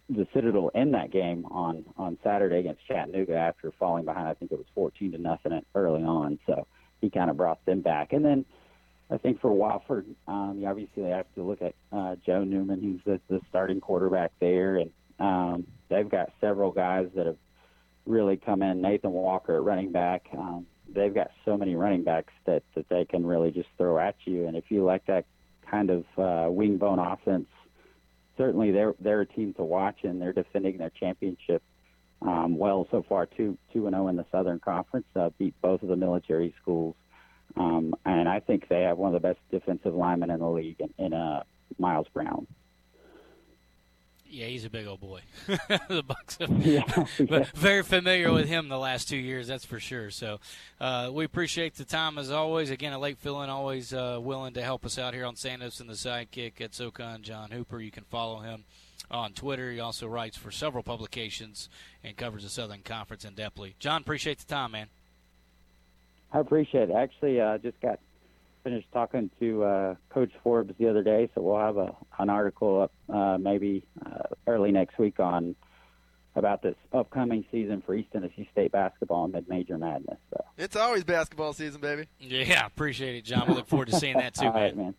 [0.10, 4.28] the Citadel in that game on on Saturday against Chattanooga after falling behind.
[4.28, 6.39] I think it was 14 to nothing early on.
[6.48, 6.65] So
[7.02, 8.45] he kind of brought them back, and then.
[9.12, 13.02] I think for Wofford, um, you obviously have to look at uh, Joe Newman, who's
[13.06, 17.38] the, the starting quarterback there, and um, they've got several guys that have
[18.05, 18.82] really come in.
[18.82, 20.27] Nathan Walker running back.
[20.38, 24.15] Um, they've got so many running backs that, that they can really just throw at
[24.25, 24.47] you.
[24.47, 25.25] And if you like that
[25.69, 27.47] kind of uh, wing bone offense,
[28.38, 31.62] certainly they're they're a team to watch, and they're defending their championship
[32.21, 33.25] um, well so far.
[33.25, 36.53] Two two and zero oh in the Southern Conference, uh, beat both of the military
[36.62, 36.95] schools,
[37.55, 40.79] um, and I think they have one of the best defensive linemen in the league
[40.79, 41.43] in, in uh,
[41.77, 42.47] Miles Brown.
[44.32, 45.22] Yeah, he's a big old boy.
[45.48, 46.84] the Bucks have yeah,
[47.20, 47.46] yeah.
[47.56, 50.12] very familiar with him the last two years, that's for sure.
[50.12, 50.39] So
[50.80, 52.70] uh, we appreciate the time as always.
[52.70, 55.89] Again, a late filling, always uh, willing to help us out here on Sandos and
[55.89, 57.24] the Sidekick at SoCon.
[57.24, 58.65] John Hooper, you can follow him
[59.10, 59.72] on Twitter.
[59.72, 61.68] He also writes for several publications
[62.04, 63.74] and covers the Southern Conference in depthly.
[63.80, 64.88] John, appreciate the time, man.
[66.32, 66.96] I appreciate it.
[66.96, 68.00] Actually, I uh, just got
[68.63, 72.82] finished talking to uh, Coach Forbes the other day, so we'll have a, an article
[72.82, 75.56] up uh, maybe uh, early next week on
[76.36, 80.17] about this upcoming season for East Tennessee State basketball and mid-major madness.
[80.31, 80.44] So.
[80.58, 82.06] It's always basketball season, baby.
[82.19, 83.48] Yeah, appreciate it, John.
[83.48, 84.62] We look forward to seeing that too, All man.
[84.62, 84.96] Right, man.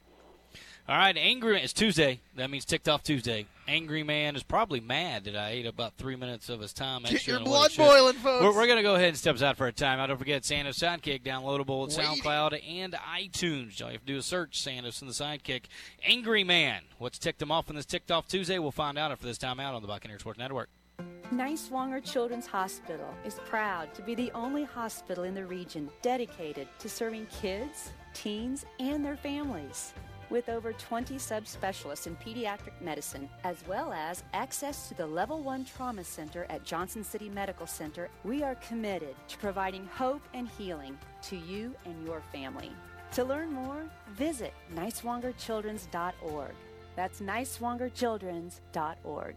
[0.90, 1.62] All right, angry man.
[1.62, 2.18] It's Tuesday.
[2.34, 3.46] That means ticked off Tuesday.
[3.68, 7.02] Angry man is probably mad that I ate about three minutes of his time.
[7.04, 8.42] Get your blood boiling, folks.
[8.42, 10.08] We're, we're going to go ahead and step aside for a timeout.
[10.08, 12.20] Don't forget Sandos Sidekick, downloadable at Waiting.
[12.20, 13.80] SoundCloud and iTunes.
[13.80, 15.66] All you have to do is search Sandos and the Sidekick.
[16.04, 16.82] Angry man.
[16.98, 18.58] What's ticked him off on this ticked off Tuesday?
[18.58, 20.70] We'll find out after this timeout on the Buccaneer Sports Network.
[21.32, 26.88] Niswonger Children's Hospital is proud to be the only hospital in the region dedicated to
[26.88, 29.94] serving kids, teens, and their families.
[30.30, 35.64] With over 20 subspecialists in pediatric medicine, as well as access to the Level 1
[35.64, 40.96] Trauma Center at Johnson City Medical Center, we are committed to providing hope and healing
[41.22, 42.70] to you and your family.
[43.14, 46.54] To learn more, visit niswongerchildrens.org.
[46.94, 49.36] That's niswongerchildrens.org.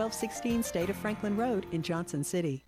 [0.01, 2.65] 1216 State of Franklin Road in Johnson City.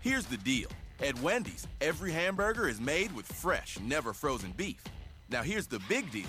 [0.00, 0.70] Here's the deal.
[1.00, 4.82] At Wendy's, every hamburger is made with fresh, never frozen beef.
[5.28, 6.28] Now here's the big deal.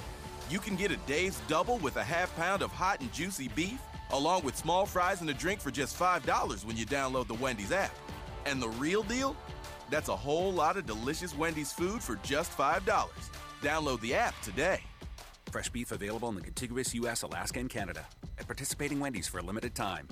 [0.50, 3.80] You can get a Dave's double with a half pound of hot and juicy beef,
[4.12, 7.72] along with small fries and a drink for just $5 when you download the Wendy's
[7.72, 7.96] app.
[8.46, 9.34] And the real deal?
[9.90, 12.82] That's a whole lot of delicious Wendy's food for just $5.
[13.62, 14.82] Download the app today.
[15.54, 18.08] Fresh beef available in the contiguous U.S., Alaska, and Canada.
[18.40, 20.08] At participating Wendy's for a limited time.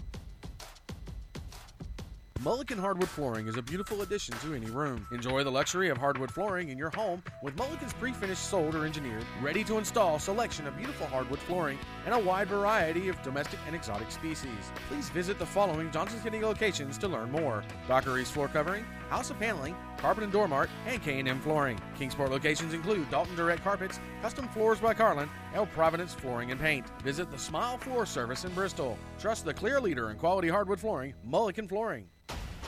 [2.44, 5.08] Mullican Hardwood Flooring is a beautiful addition to any room.
[5.12, 9.26] Enjoy the luxury of hardwood flooring in your home with Mullican's pre-finished sold or engineered,
[9.42, 13.76] ready to install selection of beautiful hardwood flooring and a wide variety of domestic and
[13.76, 14.72] exotic species.
[14.90, 17.64] Please visit the following Johnson City locations to learn more.
[17.88, 21.80] Dockery's Floor Covering, House of Paneling, Carpet and Door Mart, and K&M Flooring.
[21.98, 26.88] Kingsport locations include Dalton Direct Carpets, Custom Floors by Carlin, El Providence Flooring and Paint.
[27.04, 28.98] Visit the Smile Floor Service in Bristol.
[29.20, 32.08] Trust the clear leader in quality hardwood flooring, Mullican Flooring.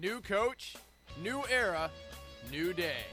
[0.00, 0.74] New coach,
[1.22, 1.88] new era,
[2.50, 3.04] new day.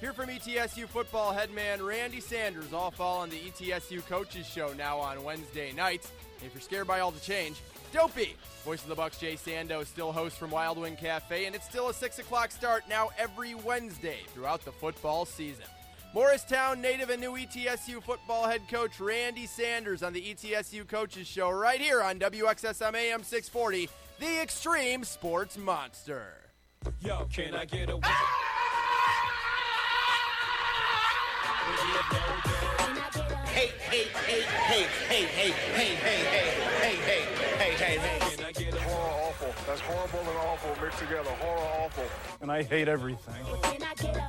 [0.00, 4.98] Here from ETSU football headman Randy Sanders, all fall on the ETSU Coaches Show now
[4.98, 6.10] on Wednesday nights.
[6.44, 7.58] If you're scared by all the change,
[7.92, 8.34] don't be.
[8.64, 11.90] Voice of the Bucks, Jay Sando, still host from Wild Wing Cafe, and it's still
[11.90, 15.66] a 6 o'clock start now every Wednesday throughout the football season.
[16.14, 21.50] Morristown native and new ETSU football head coach Randy Sanders on the ETSU Coaches Show
[21.50, 26.34] right here on WXSM AM 640, the Extreme Sports Monster.
[27.00, 27.96] Yo, can I get a
[33.46, 37.26] Hey, hey, hey, hey, hey, hey, hey, hey, hey, hey,
[37.58, 38.22] hey, hey, hey.
[38.78, 39.11] Horror awful.
[39.66, 41.30] That's horrible and awful mixed together.
[41.30, 42.04] Horror awful.
[42.40, 43.34] And I hate everything.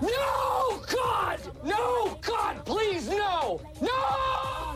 [0.01, 0.81] No!
[0.91, 1.39] God!
[1.63, 2.17] No!
[2.21, 3.61] God, please, no!
[3.81, 4.75] No!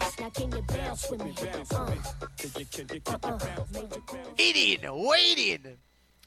[4.37, 5.77] Waiting, waiting.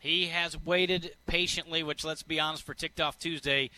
[0.00, 3.70] He has waited patiently, which, let's be honest, for Ticked Off Tuesday,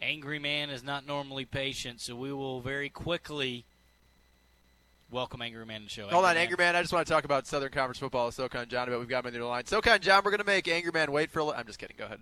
[0.00, 3.64] Angry Man is not normally patient, so we will very quickly
[5.12, 6.08] welcome Angry Man to the show.
[6.08, 6.74] Hold on, Angry Man.
[6.74, 9.24] I just want to talk about Southern Conference football with SoCon John, but we've got
[9.24, 9.66] him in the line.
[9.66, 11.60] SoCon John, we're going to make Angry Man wait for a little.
[11.60, 11.96] I'm just kidding.
[11.98, 12.20] Go ahead.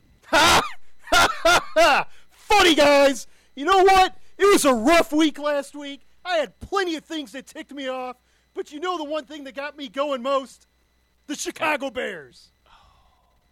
[2.30, 3.26] Funny guys.
[3.54, 4.16] You know what?
[4.36, 6.06] It was a rough week last week.
[6.24, 8.16] I had plenty of things that ticked me off,
[8.54, 10.66] but you know the one thing that got me going most?
[11.26, 12.50] The Chicago Bears.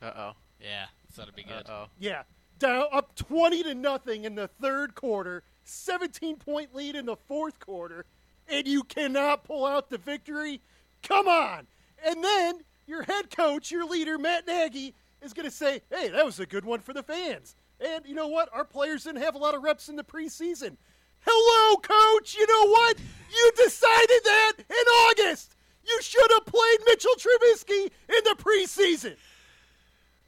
[0.01, 0.33] Uh oh.
[0.61, 1.69] Yeah, this ought to be good.
[1.69, 1.87] Uh oh.
[1.99, 2.23] Yeah,
[2.61, 7.59] down up 20 to nothing in the third quarter, 17 point lead in the fourth
[7.59, 8.05] quarter,
[8.49, 10.61] and you cannot pull out the victory.
[11.03, 11.67] Come on.
[12.05, 16.25] And then your head coach, your leader Matt Nagy is going to say, "Hey, that
[16.25, 18.49] was a good one for the fans." And you know what?
[18.53, 20.77] Our players didn't have a lot of reps in the preseason.
[21.21, 22.37] Hello, coach.
[22.37, 22.99] You know what?
[23.31, 25.55] You decided that in August.
[25.87, 29.17] You should have played Mitchell Trubisky in the preseason.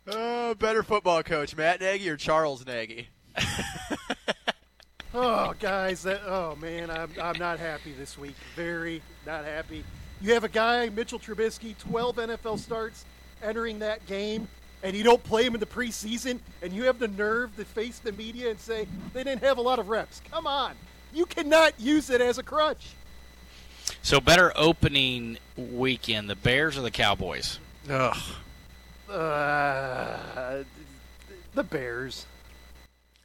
[0.06, 3.08] Uh, better football coach, Matt Nagy or Charles Nagy?
[5.12, 8.36] Oh, guys, that oh man, I'm I'm not happy this week.
[8.54, 9.84] Very not happy.
[10.20, 13.04] You have a guy, Mitchell Trubisky, 12 NFL starts,
[13.42, 14.46] entering that game,
[14.82, 17.98] and you don't play him in the preseason, and you have the nerve to face
[17.98, 20.20] the media and say they didn't have a lot of reps.
[20.30, 20.74] Come on,
[21.12, 22.88] you cannot use it as a crutch.
[24.02, 27.58] So better opening weekend, the Bears or the Cowboys?
[27.88, 28.16] Ugh.
[29.10, 30.62] Uh,
[31.54, 32.26] the Bears.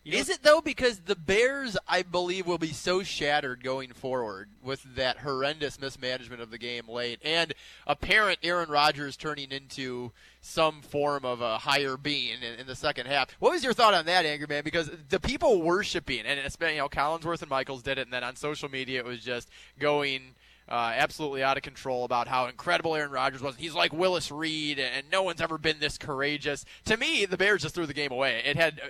[0.06, 0.62] Is it though?
[0.62, 6.42] Because the Bears, I believe, will be so shattered going forward with that horrendous mismanagement
[6.42, 7.54] of the game late, and
[7.88, 13.08] apparent Aaron Rodgers turning into some form of a higher being in, in the second
[13.08, 13.30] half.
[13.40, 14.64] What was your thought on that, Angry Man?
[14.64, 18.14] Because the people worshiping, and it's been, you know, Collinsworth and Michaels did it, and
[18.14, 19.50] then on social media it was just
[19.80, 20.36] going.
[20.68, 23.56] Uh, absolutely out of control about how incredible Aaron Rodgers was.
[23.56, 26.66] He's like Willis Reed, and no one's ever been this courageous.
[26.86, 28.42] To me, the Bears just threw the game away.
[28.44, 28.88] It had uh,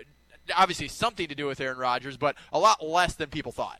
[0.55, 3.79] obviously something to do with Aaron Rodgers, but a lot less than people thought.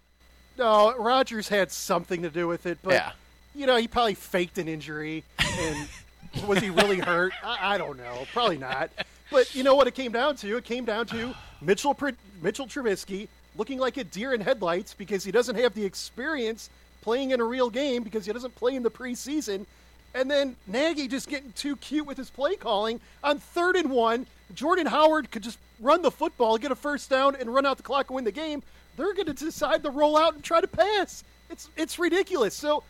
[0.58, 3.12] No, Rodgers had something to do with it, but Yeah.
[3.54, 5.88] you know he probably faked an injury, and
[6.48, 7.34] was he really hurt?
[7.44, 8.90] I, I don't know, probably not.
[9.32, 10.58] But you know what it came down to?
[10.58, 11.98] It came down to Mitchell
[12.42, 16.70] Mitchell Trubisky looking like a deer in headlights because he doesn't have the experience
[17.02, 19.66] playing in a real game because he doesn't play in the preseason.
[20.16, 24.26] And then Nagy just getting too cute with his play calling on third and one.
[24.54, 27.84] Jordan Howard could just run the football, get a first down, and run out the
[27.84, 28.64] clock and win the game.
[28.96, 31.24] They're going to decide to roll out and try to pass.
[31.50, 32.56] It's it's ridiculous.
[32.56, 32.84] So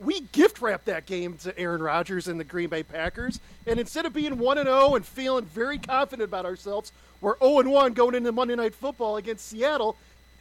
[0.00, 4.04] we gift wrapped that game to Aaron Rodgers and the Green Bay Packers, and instead
[4.04, 7.92] of being one and zero and feeling very confident about ourselves, we're zero and one
[7.92, 9.96] going into Monday Night Football against Seattle,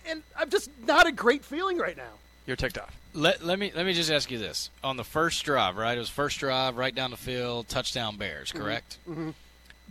[0.08, 2.14] and I'm just not a great feeling right now.
[2.48, 3.01] You're ticked off.
[3.14, 5.96] Let, let me let me just ask you this: on the first drive, right?
[5.98, 8.98] It was first drive, right down the field, touchdown Bears, correct?
[9.10, 9.32] Mm-hmm.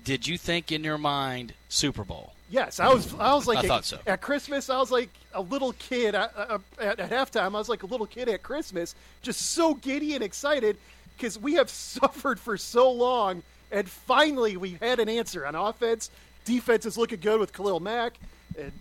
[0.04, 2.32] Did you think in your mind Super Bowl?
[2.50, 3.12] Yes, I was.
[3.14, 3.98] I was like I a- thought so.
[4.06, 4.70] at Christmas.
[4.70, 7.46] I was like a little kid at, uh, at, at halftime.
[7.54, 10.76] I was like a little kid at Christmas, just so giddy and excited
[11.16, 16.10] because we have suffered for so long, and finally we had an answer on offense.
[16.46, 18.14] Defense is looking good with Khalil Mack
[18.58, 18.72] and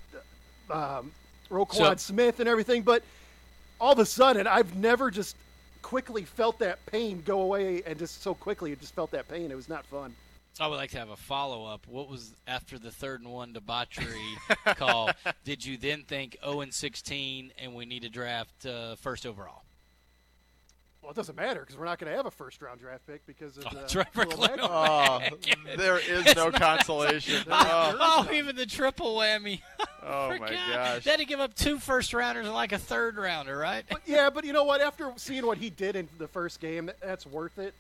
[0.72, 1.12] um,
[1.52, 3.04] Roquan So- Smith and everything, but
[3.80, 5.36] all of a sudden, I've never just
[5.82, 9.52] quickly felt that pain go away, and just so quickly, it just felt that pain.
[9.52, 10.16] It was not fun.
[10.60, 11.88] I would like to have a follow up.
[11.88, 14.20] What was after the third and one debauchery
[14.76, 15.10] call?
[15.46, 19.64] Did you then think 0 and 16 and we need to draft uh, first overall?
[21.10, 23.26] Well, it doesn't matter because we're not going to have a first round draft pick
[23.26, 24.58] because of Oh, the that's right, for Khalil Mack.
[24.58, 25.20] Khalil Oh,
[25.76, 27.34] there is It's no not- consolation.
[27.34, 29.62] There- there is Oh, even the triple whammy.
[30.02, 30.52] Oh my Forgot.
[30.52, 31.04] gosh.
[31.04, 33.84] They had to give up two first rounders and like a third rounder, right?
[33.90, 34.82] But yeah, but you know what?
[34.82, 37.74] After seeing what he did in the first game, that's worth it.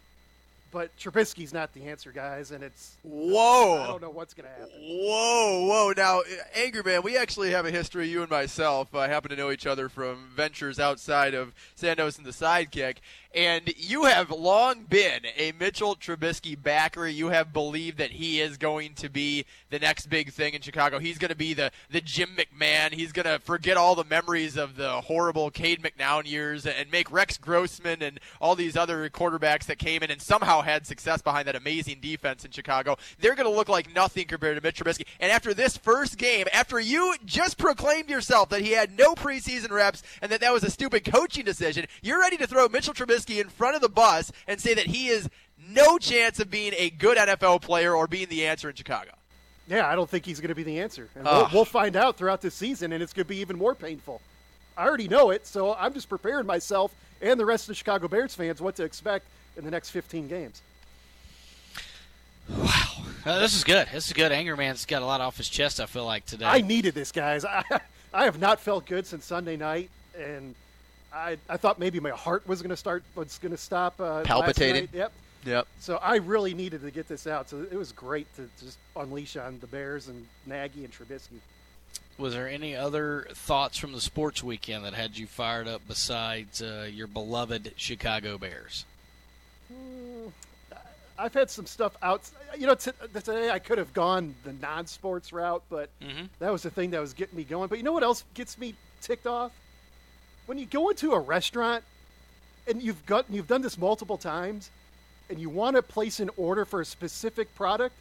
[0.71, 3.81] But Trubisky's not the answer, guys, and it's Whoa.
[3.81, 4.75] I don't know what's going to happen.
[4.79, 5.93] Whoa, whoa.
[5.97, 6.21] Now,
[6.55, 8.93] Angry Man, we actually have a history, you and myself.
[8.93, 12.97] I happen to know each other from ventures outside of Sandos and the Sidekick.
[13.35, 17.07] And you have long been a Mitchell Trubisky backer.
[17.07, 20.97] You have believed that he is going to be the next big thing in Chicago.
[20.97, 22.91] He's going to be the, the Jim McMahon.
[22.91, 27.11] He's going to forget all the memories of the horrible Cade McNown years and make
[27.11, 31.47] Rex Grossman and all these other quarterbacks that came in and somehow had success behind
[31.47, 32.97] that amazing defense in Chicago.
[33.19, 35.05] They're going to look like nothing compared to Mitch Trubisky.
[35.19, 39.71] And after this first game, after you just proclaimed yourself that he had no preseason
[39.71, 43.41] reps and that that was a stupid coaching decision, you're ready to throw Mitchell Trubisky
[43.41, 45.29] in front of the bus and say that he is
[45.69, 49.11] no chance of being a good NFL player or being the answer in Chicago.
[49.67, 51.07] Yeah, I don't think he's going to be the answer.
[51.15, 53.75] And we'll, we'll find out throughout this season, and it's going to be even more
[53.75, 54.19] painful.
[54.75, 56.91] I already know it, so I'm just preparing myself
[57.21, 59.27] and the rest of the Chicago Bears fans what to expect
[59.57, 60.61] in the next 15 games.
[63.25, 63.87] Uh, this is good.
[63.91, 64.31] This is good.
[64.31, 65.79] Anger Man's got a lot off his chest.
[65.79, 66.45] I feel like today.
[66.45, 67.45] I needed this, guys.
[67.45, 67.63] I,
[68.13, 70.55] I have not felt good since Sunday night, and
[71.13, 73.99] I, I thought maybe my heart was going to start, was going to stop.
[73.99, 74.89] Uh, Palpitating?
[74.93, 75.11] Yep.
[75.45, 75.67] Yep.
[75.79, 77.49] So I really needed to get this out.
[77.49, 81.39] So it was great to just unleash on the Bears and Nagy and Trubisky.
[82.17, 86.61] Was there any other thoughts from the sports weekend that had you fired up besides
[86.61, 88.85] uh, your beloved Chicago Bears?
[89.71, 90.31] Mm,
[91.17, 92.21] I've had some stuff out.
[92.57, 96.29] You know, t- today I could have gone the non-sports route, but Mhm.
[96.39, 97.67] that was the thing that was getting me going.
[97.67, 99.51] But you know what else gets me ticked off?
[100.45, 101.83] When you go into a restaurant
[102.67, 104.71] and you've got you've done this multiple times,
[105.29, 107.95] and you want to place an order for a specific product,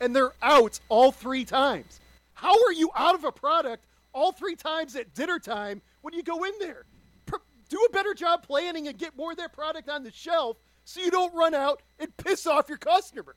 [0.00, 1.98] and they're out all three times.
[2.34, 6.22] How are you out of a product all three times at dinner time when you
[6.22, 6.84] go in there?
[7.68, 10.56] Do a better job planning and get more of that product on the shelf
[10.90, 13.36] so you don't run out and piss off your customers.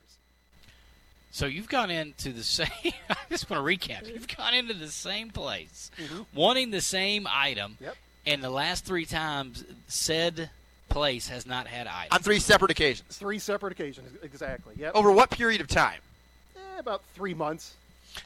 [1.32, 2.68] So you've gone into the same.
[3.10, 4.08] I just want to recap.
[4.08, 6.26] You've gone into the same place, Mhm.
[6.34, 7.95] wanting the same item, Yep.
[8.28, 10.49] and the last three times said
[10.89, 12.12] place has not had items.
[12.12, 13.18] On three separate occasions.
[13.18, 14.76] Three separate occasions, exactly.
[14.78, 14.93] Yep.
[14.95, 16.01] Over what period of time?
[16.56, 17.74] Eh, about three months.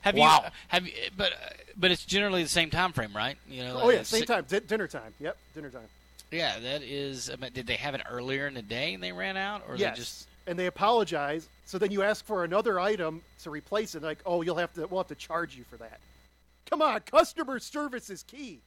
[0.02, 0.42] Have Wow.
[0.44, 0.50] you?
[0.68, 0.94] Have you?
[1.16, 1.36] But uh,
[1.78, 3.38] but it's generally the same time frame, right?
[3.48, 3.80] You know.
[3.84, 5.14] Oh yeah, same si- time, di- dinner time.
[5.22, 5.88] Yep, dinner time.
[6.32, 7.32] Yeah, that is.
[7.54, 9.96] Did they have it earlier in the day and they ran out, or yes.
[9.96, 10.28] they just?
[10.46, 11.50] And they apologize.
[11.66, 14.04] So then you ask for another item to replace it.
[14.04, 14.88] Like, oh, you'll have to.
[14.88, 16.00] We'll have to charge you for that.
[16.70, 18.60] Come on, customer service is key.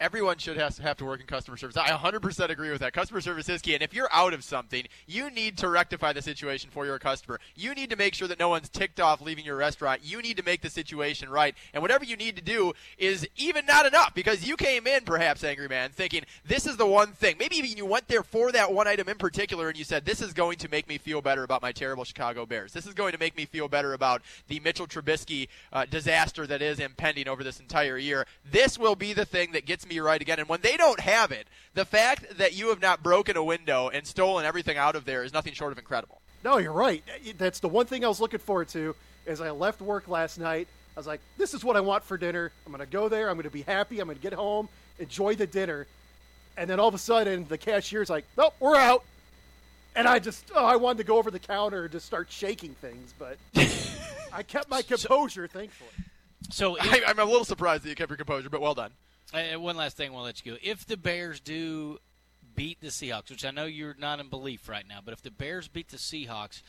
[0.00, 1.76] Everyone should have have to work in customer service.
[1.76, 2.94] I 100% agree with that.
[2.94, 6.22] Customer service is key, and if you're out of something, you need to rectify the
[6.22, 7.38] situation for your customer.
[7.54, 10.00] You need to make sure that no one's ticked off leaving your restaurant.
[10.02, 13.66] You need to make the situation right, and whatever you need to do is even
[13.66, 17.36] not enough because you came in, perhaps, angry man, thinking this is the one thing.
[17.38, 20.22] Maybe even you went there for that one item in particular, and you said this
[20.22, 22.72] is going to make me feel better about my terrible Chicago Bears.
[22.72, 26.62] This is going to make me feel better about the Mitchell Trubisky uh, disaster that
[26.62, 28.26] is impending over this entire year.
[28.50, 30.38] This will be the thing that gets me right again.
[30.38, 33.88] And when they don't have it, the fact that you have not broken a window
[33.88, 36.20] and stolen everything out of there is nothing short of incredible.
[36.44, 37.02] No, you're right.
[37.36, 38.94] That's the one thing I was looking forward to.
[39.26, 42.16] As I left work last night, I was like, "This is what I want for
[42.16, 42.52] dinner.
[42.64, 43.28] I'm going to go there.
[43.28, 44.00] I'm going to be happy.
[44.00, 44.68] I'm going to get home,
[44.98, 45.86] enjoy the dinner."
[46.56, 49.04] And then all of a sudden, the cashier's like, "Nope, we're out."
[49.96, 52.74] And I just, oh, I wanted to go over the counter and just start shaking
[52.74, 53.38] things, but
[54.32, 55.90] I kept my composure, thankfully.
[56.50, 58.92] So I, I'm a little surprised that you kept your composure, but well done.
[59.32, 60.58] Uh, one last thing, we'll let you go.
[60.62, 61.98] If the Bears do
[62.56, 65.30] beat the Seahawks, which I know you're not in belief right now, but if the
[65.30, 66.62] Bears beat the Seahawks,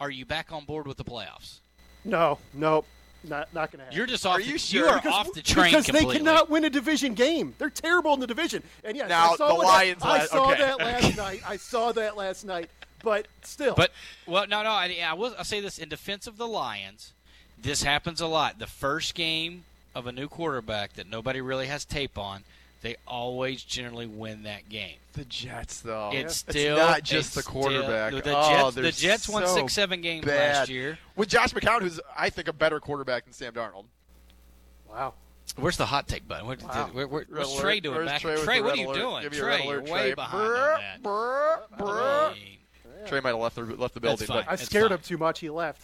[0.00, 1.60] are you back on board with the playoffs?
[2.04, 2.86] No, nope,
[3.24, 3.96] not not going to happen.
[3.96, 4.36] You're just off.
[4.36, 4.88] Are you the, sure?
[4.88, 6.14] are because, off the train because completely.
[6.14, 7.54] they cannot win a division game.
[7.58, 8.62] They're terrible in the division.
[8.84, 10.60] And yes, Now, I saw the Lions That, I last- saw okay.
[10.62, 11.40] that last night.
[11.46, 12.70] I saw that last night.
[13.04, 13.92] But still, But
[14.26, 14.70] well, no, no.
[14.70, 15.32] I, I will.
[15.38, 17.12] I'll say this in defense of the Lions.
[17.60, 18.58] This happens a lot.
[18.58, 19.64] The first game
[19.98, 22.44] of a new quarterback that nobody really has tape on,
[22.80, 24.96] they always generally win that game.
[25.14, 26.10] The Jets, though.
[26.14, 28.12] It's It's still not just it's the quarterback.
[28.12, 30.54] Still, the Oh, Jets, the they're Jets won so six, seven games bad.
[30.58, 30.96] last year.
[31.16, 33.84] With Josh McCown, who's, I think, a better quarterback than Sam Darnold.
[34.88, 35.14] wow.
[35.56, 36.46] Where's the hot take button?
[36.46, 36.90] What, Wow.
[36.92, 37.60] where, where, Red what's alert.
[37.62, 38.20] Trey doing Where's back?
[38.20, 38.94] Trey Trey, what are you alert?
[38.98, 39.22] doing?
[39.22, 40.14] Give me a red Trey, you're way Trey.
[40.14, 41.02] behind Brr, on that.
[41.02, 42.00] brr, brr.
[42.30, 44.44] I mean, Trey might have left the left the building, fine.
[44.46, 44.98] but I scared fine.
[44.98, 45.40] him too much.
[45.40, 45.80] He left.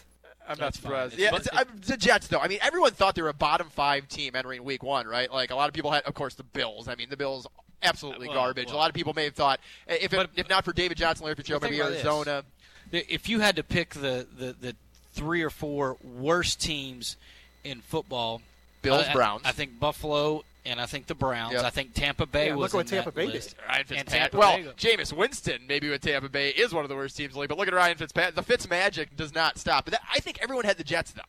[0.46, 0.90] I'm not That's fine.
[0.90, 1.18] surprised.
[1.18, 2.38] Yeah, bu- it's, I, the Jets though.
[2.38, 5.30] I mean, everyone thought they were a bottom five team entering Week One, right?
[5.32, 6.86] Like a lot of people had, of course, the Bills.
[6.88, 7.46] I mean, the Bills
[7.82, 8.66] absolutely Well, garbage.
[8.68, 8.76] well.
[8.76, 10.96] a lot of people may have thought eh, if it, But- if not for David
[10.98, 12.04] Johnson, Larry Fitzgerald, maybe think this.
[12.04, 12.44] Arizona.
[12.92, 14.76] if you had to pick the, the, the
[15.12, 17.16] three or four worst teams
[17.62, 18.42] in football,
[18.82, 19.42] Bills, I- I- Browns.
[19.44, 21.52] I, think Buffalo and I think the Browns.
[21.54, 21.64] Yep.
[21.64, 23.34] I think Tampa Bay Yeah, was look what in that Tampa Bay did.
[23.34, 23.54] list.
[23.68, 24.20] Ryan And Fitzpatrick.
[24.20, 27.30] Tampa Well, Bay- Jameis Winston, maybe with Tampa Bay, is one of the worst teams
[27.30, 27.48] in the league.
[27.48, 28.34] But look at Ryan Fitzpatrick.
[28.34, 29.84] The Fitz magic does not stop.
[29.84, 31.22] But that, I think everyone had the Jets though.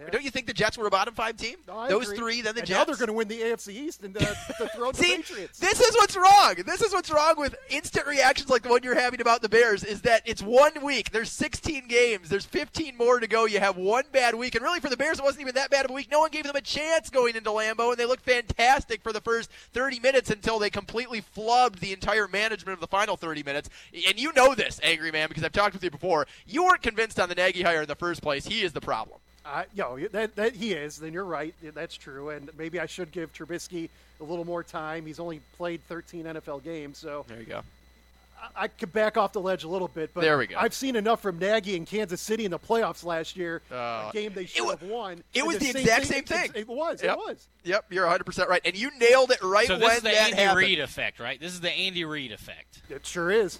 [0.00, 0.10] Yeah.
[0.10, 1.56] Don't you think the Jets were a bottom five team?
[1.66, 2.16] No, Those agree.
[2.18, 2.78] three, then the and Jets.
[2.78, 4.20] Now they're going to win the AFC East and uh,
[4.74, 5.58] throw the Patriots.
[5.58, 6.54] this is what's wrong.
[6.66, 9.82] This is what's wrong with instant reactions like the one you're having about the Bears.
[9.84, 11.10] Is that it's one week.
[11.10, 12.28] There's 16 games.
[12.28, 13.46] There's 15 more to go.
[13.46, 15.84] You have one bad week, and really for the Bears, it wasn't even that bad
[15.84, 16.10] of a week.
[16.10, 19.20] No one gave them a chance going into Lambeau, and they looked fantastic for the
[19.20, 23.68] first 30 minutes until they completely flubbed the entire management of the final 30 minutes.
[24.06, 26.26] And you know this, angry man, because I've talked with you before.
[26.46, 28.46] You weren't convinced on the Nagy hire in the first place.
[28.46, 29.18] He is the problem.
[29.50, 30.98] Uh, yo, that, that he is.
[30.98, 31.54] Then you're right.
[31.62, 32.28] That's true.
[32.30, 33.88] And maybe I should give Trubisky
[34.20, 35.06] a little more time.
[35.06, 37.60] He's only played 13 NFL games, so There you go.
[38.40, 40.10] I, I could back off the ledge a little bit.
[40.12, 40.56] But There we go.
[40.58, 43.62] I've seen enough from Nagy in Kansas City in the playoffs last year.
[43.72, 45.22] Uh, a game they should wa- have won.
[45.32, 46.50] it was the same exact same thing.
[46.54, 47.02] It, it was.
[47.02, 47.12] Yep.
[47.16, 47.46] It was.
[47.64, 48.60] Yep, you're 100% right.
[48.64, 50.58] And you nailed it right so when this is the Andy happened.
[50.58, 51.40] Reid effect, right?
[51.40, 52.82] This is the Andy Reid effect.
[52.90, 53.58] It sure is.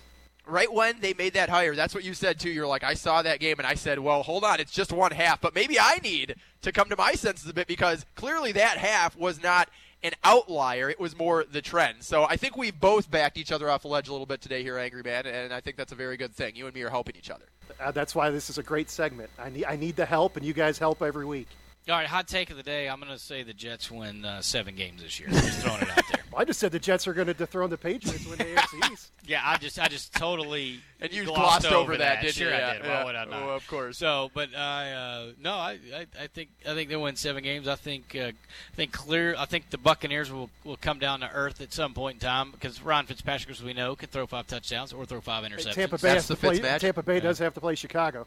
[0.48, 2.50] Right when they made that hire, that's what you said too.
[2.50, 5.12] You're like, I saw that game and I said, well, hold on, it's just one
[5.12, 8.78] half, but maybe I need to come to my senses a bit because clearly that
[8.78, 9.68] half was not
[10.02, 10.88] an outlier.
[10.88, 12.02] It was more the trend.
[12.02, 14.62] So I think we both backed each other off the ledge a little bit today
[14.62, 16.56] here, Angry Man, and I think that's a very good thing.
[16.56, 17.46] You and me are helping each other.
[17.80, 19.30] Uh, that's why this is a great segment.
[19.38, 21.48] I need I need the help, and you guys help every week.
[21.88, 22.86] All right, hot take of the day.
[22.86, 25.30] I'm going to say the Jets win uh, seven games this year.
[25.30, 26.22] Just throwing it out there.
[26.30, 28.92] Well, I just said the Jets are going to dethrone the Patriots when the AFC
[28.92, 29.10] East.
[29.26, 32.54] Yeah, I just, I just totally And you glossed, glossed over that, didn't sure you?
[32.56, 32.84] I did.
[32.84, 32.98] yeah.
[32.98, 33.42] Why would I not?
[33.42, 33.96] Oh, of course.
[33.96, 37.66] So, but I, uh, no, I, I, I think, I think they'll win seven games.
[37.66, 39.34] I think, uh, I think clear.
[39.38, 42.50] I think the Buccaneers will will come down to earth at some point in time
[42.50, 45.72] because Ron Fitzpatrick, as we know, can throw five touchdowns or throw five interceptions.
[45.72, 46.78] Tampa Bay That's has the to play.
[46.78, 48.26] Tampa Bay does have to play Chicago.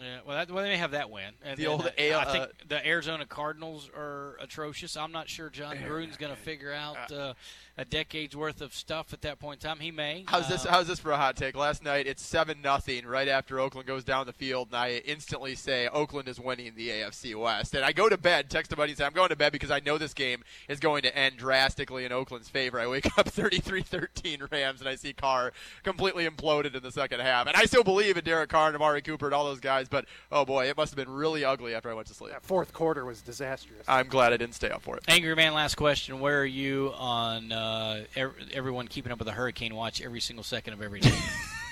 [0.00, 1.32] Yeah, well, that, well, they may have that win.
[1.42, 4.96] And The old uh, AL I think uh, the Arizona Cardinals are atrocious.
[4.96, 7.34] I'm not sure Jon Gruden's going to figure out uh,
[7.76, 9.78] a decade's worth of stuff at that point in time.
[9.80, 10.24] He may.
[10.26, 10.66] How's this?
[10.66, 11.56] Um, How's this for a hot take?
[11.56, 15.54] Last night it's seven nothing right after Oakland goes down the field, and I instantly
[15.54, 17.74] say Oakland is winning the AFC West.
[17.74, 19.70] And I go to bed, text a buddy, and say I'm going to bed because
[19.70, 22.80] I know this game is going to end drastically in Oakland's favor.
[22.80, 27.46] I wake up 33-13 Rams, and I see Carr completely imploded in the second half.
[27.46, 30.04] And I still believe in Derek Carr and Amari Cooper and all those guys, but
[30.32, 32.32] oh boy, it must have been really ugly after I went to sleep.
[32.32, 33.82] That fourth quarter was disastrous.
[33.88, 35.04] I'm glad I didn't stay up for it.
[35.08, 36.20] Angry Man, last question.
[36.20, 40.44] Where are you on uh, ev- everyone keeping up with the hurricane watch every single
[40.44, 41.16] second of every day?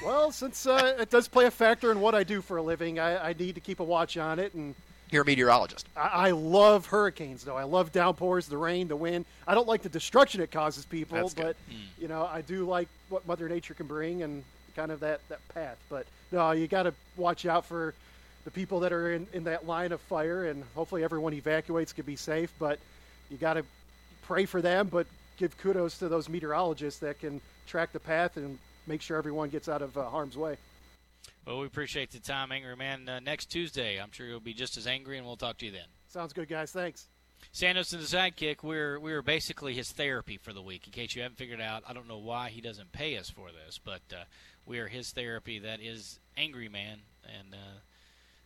[0.05, 2.99] Well, since uh, it does play a factor in what I do for a living,
[3.01, 4.53] I, I need to keep a watch on it.
[4.55, 4.75] And
[5.11, 5.89] You're a meteorologist.
[5.97, 7.57] I, I love hurricanes, though.
[7.57, 9.25] I love downpours, the rain, the wind.
[9.49, 11.57] I don't like the destruction it causes people, That's good.
[11.69, 14.45] but you know, I do like what Mother Nature can bring and
[14.77, 15.79] kind of that that path.
[15.89, 17.95] But no, you got to watch out for
[18.47, 22.07] the people that are in, in that line of fire, and hopefully everyone evacuates can
[22.07, 22.53] be safe.
[22.61, 22.79] But
[23.29, 23.65] you got to
[24.23, 28.57] pray for them, but give kudos to those meteorologists that can track the path and
[28.87, 30.57] make sure everyone gets out of uh, harm's way.
[31.45, 33.09] well, we appreciate the time, Angry Man.
[33.09, 35.73] Uh, next Tuesday, I'm sure you'll be just as angry, and we'll talk to you
[35.73, 35.89] then.
[36.07, 36.71] Sounds good, guys.
[36.71, 37.09] Thanks.
[37.53, 40.87] Sandos and the sidekick, we're we're basically his therapy for the week.
[40.87, 43.49] In case you haven't figured out, I don't know why he doesn't pay us for
[43.51, 44.23] this, but uh,
[44.65, 45.59] we are his therapy.
[45.59, 47.01] That is Angry Man,
[47.39, 47.79] and uh,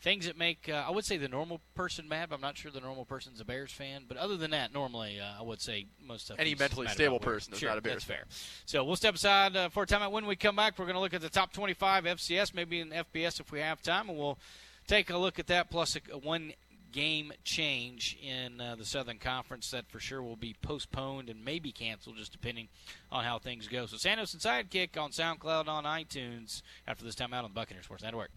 [0.00, 2.30] things that make uh, I would say the normal person mad.
[2.30, 4.04] But I'm not sure the normal person's a Bears fan.
[4.08, 6.36] But other than that, normally uh, I would say most stuff.
[6.38, 8.16] Any mentally stable person is sure, not a Bears that's fan.
[8.16, 8.26] fair.
[8.66, 10.10] So we'll step aside uh, for a time.
[10.10, 12.90] When we come back, we're going to look at the top 25 FCS, maybe in
[12.90, 14.38] FBS if we have time, and we'll
[14.86, 16.52] take a look at that plus a, a one
[16.92, 21.70] game change in uh, the Southern Conference that for sure will be postponed and maybe
[21.70, 22.68] canceled, just depending
[23.12, 23.86] on how things go.
[23.86, 27.84] So Sandos and Sidekick on SoundCloud on iTunes after this time out on the Buccaneers
[27.84, 28.30] Sports Network.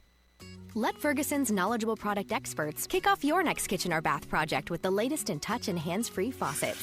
[0.76, 4.89] Let Ferguson's knowledgeable product experts kick off your next kitchen or bath project with the
[4.89, 6.82] latest in touch and hands free faucets,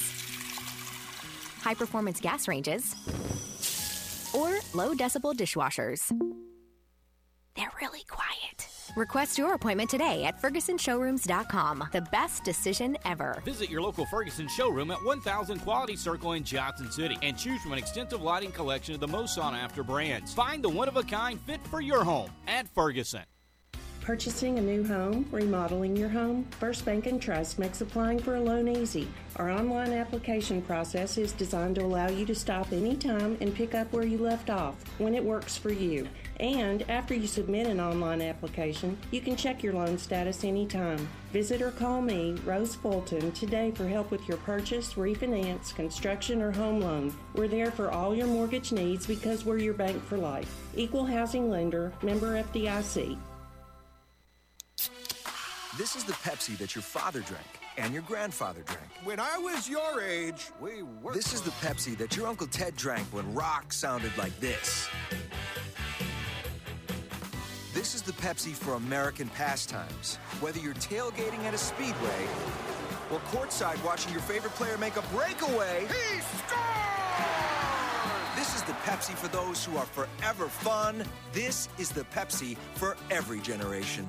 [1.61, 2.95] high performance gas ranges,
[4.33, 6.13] or low decibel dishwashers.
[7.57, 8.69] They're really quiet.
[8.97, 11.89] Request your appointment today at FergusonShowrooms.com.
[11.93, 13.43] The best decision ever.
[13.45, 17.73] Visit your local Ferguson showroom at 1000 Quality Circle in Johnson City and choose from
[17.73, 20.33] an extensive lighting collection of the most sought after brands.
[20.33, 23.25] Find the one of a kind fit for your home at Ferguson.
[24.11, 28.41] Purchasing a new home, remodeling your home, First Bank and Trust makes applying for a
[28.41, 29.07] loan easy.
[29.37, 33.93] Our online application process is designed to allow you to stop anytime and pick up
[33.93, 36.09] where you left off when it works for you.
[36.41, 41.09] And after you submit an online application, you can check your loan status anytime.
[41.33, 46.51] Visit or call me, Rose Fulton, today for help with your purchase, refinance, construction, or
[46.51, 47.15] home loan.
[47.37, 50.53] We're there for all your mortgage needs because we're your bank for life.
[50.75, 53.17] Equal housing lender, member FDIC.
[55.79, 57.47] This is the Pepsi that your father drank
[57.79, 58.91] and your grandfather drank.
[59.05, 61.14] When I was your age, we were.
[61.14, 64.89] This is the Pepsi that your Uncle Ted drank when rock sounded like this.
[67.73, 70.16] This is the Pepsi for American pastimes.
[70.41, 72.27] Whether you're tailgating at a speedway
[73.12, 75.87] or courtside watching your favorite player make a breakaway.
[75.87, 76.81] He scores!
[78.35, 81.05] This is the Pepsi for those who are forever fun.
[81.33, 84.09] This is the Pepsi for every generation.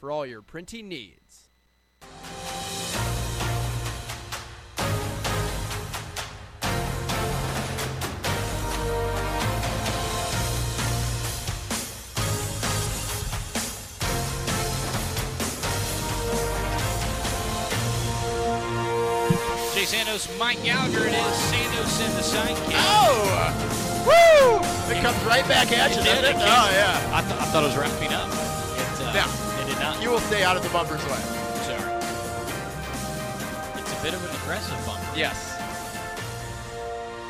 [0.00, 1.50] for all your printing needs.
[19.74, 22.72] Jay Sandos, Mike Gallagher, it is Sandos in the sidekick.
[22.74, 24.06] Oh!
[24.06, 24.94] Woo!
[24.94, 26.36] It comes right back at you, doesn't did, it?
[26.36, 27.10] it Oh, yeah.
[27.12, 28.39] I, th- I thought it was wrapping up.
[30.10, 31.20] You will stay out of the bumper's way.
[31.62, 31.92] Sorry.
[33.80, 35.06] It's a bit of an aggressive bumper.
[35.16, 35.56] Yes.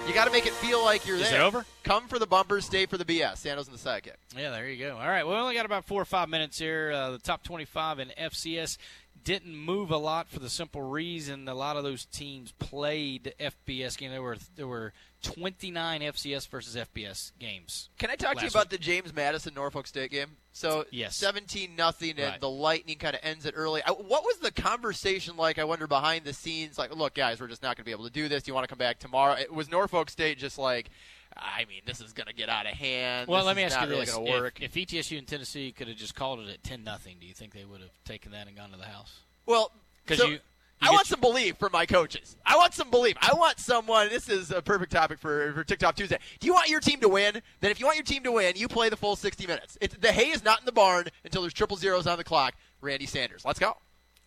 [0.09, 1.43] You got to make it feel like you're Is there.
[1.43, 1.67] it over?
[1.83, 3.45] Come for the bumpers, stay for the BS.
[3.45, 4.15] Sandos in the sidekick.
[4.35, 4.97] Yeah, there you go.
[4.97, 6.91] All right, we only got about four or five minutes here.
[6.91, 8.79] Uh, the top 25 in FCS
[9.25, 13.97] didn't move a lot for the simple reason a lot of those teams played FBS
[13.99, 14.13] games.
[14.13, 14.93] There were there were
[15.23, 17.91] 29 FCS versus FBS games.
[17.99, 20.37] Can I talk to you about the James Madison Norfolk State game?
[20.53, 21.17] So Yes.
[21.17, 22.41] 17 nothing, and Right.
[22.41, 23.83] the Lightning kind of ends it early.
[23.83, 25.59] I, what was the conversation like?
[25.59, 26.79] I wonder behind the scenes.
[26.79, 28.43] Like, look, guys, we're just not going to be able to do this.
[28.45, 29.35] Do you want to come back tomorrow?
[29.35, 30.91] It was Norfolk State just like,
[31.37, 33.29] I mean, this is going to get out of hand.
[33.29, 34.61] Well, This let me ask you really this: work.
[34.61, 37.35] if, if ETSU and Tennessee could have just called it at 10 nothing, do you
[37.35, 39.21] think they would have taken that and gone to the house?
[39.47, 39.71] Well,
[40.07, 40.39] 'Cause so you- you
[40.83, 42.37] I get want some belief from my coaches.
[42.47, 43.15] I want some belief.
[43.21, 44.09] I want someone.
[44.09, 46.19] This is a perfect topic for, for Ticked Off Tuesday.
[46.41, 47.43] Do you want your team to win?
[47.61, 49.77] Then, if you want your team to win, you play the full 60 minutes.
[49.83, 52.55] It, the hay is not in the barn until there's triple zeros on the clock.
[52.81, 53.77] Randy Sanders, let's go.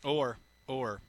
[0.03, 0.37] Or
[0.67, 1.01] or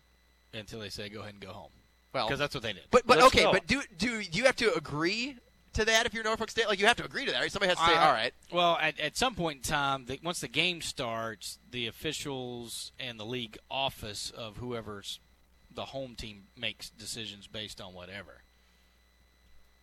[0.54, 1.70] until they say go ahead and go home.
[2.14, 2.84] Well, because that's what they did.
[2.90, 5.36] But but okay, but do do you have to agree
[5.74, 6.68] to that if you're Norfolk State?
[6.68, 7.52] Like you have to agree to that, right?
[7.52, 8.32] Somebody has to say, Uh, all right.
[8.52, 13.18] Well, at, at some point in time, the, once the game starts, the officials and
[13.18, 15.20] the league office of whoever's
[15.74, 18.42] the home team makes decisions based on whatever.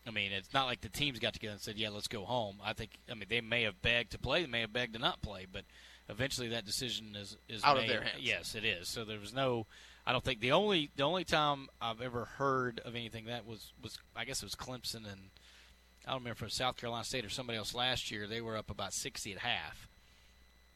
[0.07, 2.57] I mean, it's not like the teams got together and said, "Yeah, let's go home."
[2.63, 4.99] I think, I mean, they may have begged to play, they may have begged to
[4.99, 5.63] not play, but
[6.09, 8.17] eventually that decision is is Out of their hands.
[8.19, 8.87] Yes, it is.
[8.87, 9.67] So there was no.
[10.05, 13.73] I don't think the only the only time I've ever heard of anything that was
[13.81, 15.29] was I guess it was Clemson and
[16.05, 18.27] I don't remember if it was South Carolina State or somebody else last year.
[18.27, 19.87] They were up about 60 at half.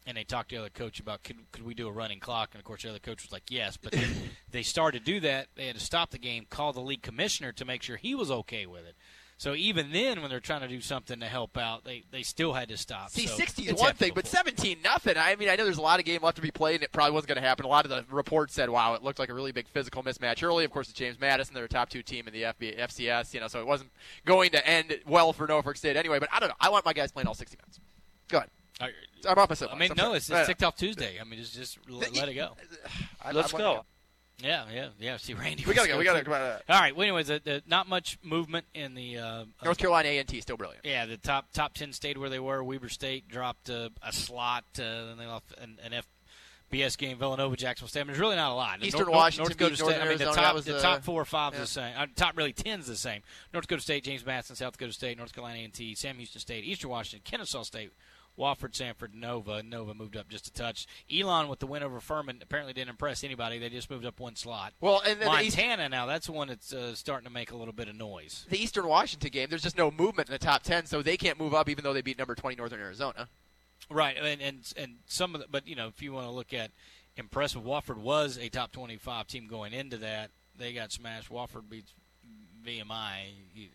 [0.08, 2.50] And they talked to the other coach about could, could we do a running clock?
[2.54, 3.76] And of course, the other coach was like, yes.
[3.76, 3.96] But
[4.52, 5.48] they started to do that.
[5.56, 8.30] They had to stop the game, call the league commissioner to make sure he was
[8.30, 8.96] okay with it.
[9.38, 12.54] So even then, when they're trying to do something to help out, they, they still
[12.54, 13.10] had to stop.
[13.10, 15.16] See, so 60 is one thing, but 17 nothing.
[15.18, 16.94] I mean, I know there's a lot of game left to be played, and it
[16.94, 17.66] probably wasn't going to happen.
[17.66, 20.42] A lot of the reports said, "Wow, it looked like a really big physical mismatch
[20.42, 23.34] early." Of course, it's James Madison; they're a top two team in the FB, FCS.
[23.34, 23.92] You know, so it wasn't
[24.26, 26.20] going to end well for Norfolk State anyway.
[26.20, 26.56] But I don't know.
[26.62, 27.80] I want my guys playing all 60 minutes.
[28.30, 28.50] Go ahead.
[29.28, 29.80] I'm off my I soapbox.
[29.80, 30.18] mean, I'm no, sorry.
[30.18, 30.38] it's, Yeah.
[30.40, 31.18] it's Ticked Off Tuesday.
[31.20, 32.56] I mean, it's just let, let it go.
[33.24, 33.86] I- Let's I want- go.
[34.44, 35.18] Yeah, yeah, yeah.
[35.18, 35.64] See, Randy.
[35.66, 36.26] We gotta go, we gotta too.
[36.26, 36.96] go, uh, All right.
[36.96, 40.42] Well, anyways, the, the, not much movement in the uh, North Carolina A and T
[40.42, 40.86] still brilliant.
[40.86, 42.64] Yeah, the top top ten stayed where they were.
[42.64, 46.04] Weber State dropped uh, a slot, uh, then they lost an, an
[46.72, 47.18] FBS game.
[47.18, 48.02] Villanova, Jacksonville State.
[48.02, 48.84] I mean, there's really not a lot.
[48.84, 49.86] Eastern North, Washington North Dakota State.
[49.86, 50.48] Northern I mean, the Arizona.
[50.48, 51.62] top That the uh, top four or five yeah.
[51.62, 51.94] is the same.
[51.98, 53.22] Uh, top really ten's the same.
[53.54, 56.90] North Dakota State, James Madison, South Dakota State, North Carolina A&T, Sam Houston State, Eastern
[56.90, 57.92] Washington, Kennesaw State.
[58.38, 59.64] Wofford, Samford, Nova.
[59.64, 60.88] Nova moved up just a touch.
[61.14, 63.58] Elon with the win over Furman apparently didn't impress anybody.
[63.60, 64.74] They just moved up one slot.
[64.82, 67.52] Well, and then the East- Montana now that's the one that's uh, starting to make
[67.52, 68.46] a little bit of noise.
[68.50, 71.40] The Eastern Washington game, there's just no movement in the top 10, so they can't
[71.40, 73.28] move up even though they beat number 20 Northern Arizona.
[73.90, 76.54] Right, and and and some of the, but you know, if you want to look
[76.54, 76.72] at
[77.18, 80.32] impressive, Wofford was a top twenty-five team going into that.
[80.58, 81.30] They got smashed.
[81.30, 81.94] Wofford beats
[82.66, 82.90] VMI.
[82.92, 83.24] I
[83.54, 83.70] mean,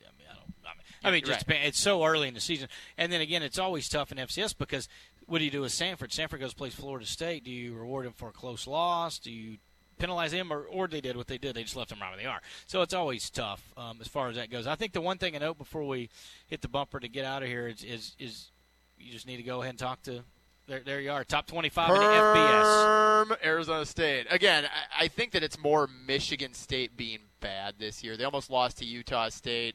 [1.03, 1.59] I mean, I mean Right.
[1.65, 4.89] it's so early in the season, and then again, it's always tough in FCS because
[5.27, 6.09] what do you do with Samford?
[6.09, 7.45] Samford goes plays Florida State.
[7.45, 9.19] Do you reward him for a close loss?
[9.19, 9.59] Do you
[10.01, 11.55] penalize him, or, or they did what they did.
[11.55, 12.41] They just left them right where they are.
[12.67, 14.67] So it's always tough um, as far as that goes.
[14.67, 16.09] I think the one thing I note before we
[16.49, 18.51] hit the bumper to get out of here is is, is
[18.99, 20.25] you just need to go ahead and talk to.
[20.67, 23.45] There, there you are, top twenty-five in the FBS.
[23.45, 24.27] Arizona State.
[24.31, 28.17] Again, I, I think that it's more Michigan State being bad this year.
[28.17, 29.75] They almost lost to Utah State.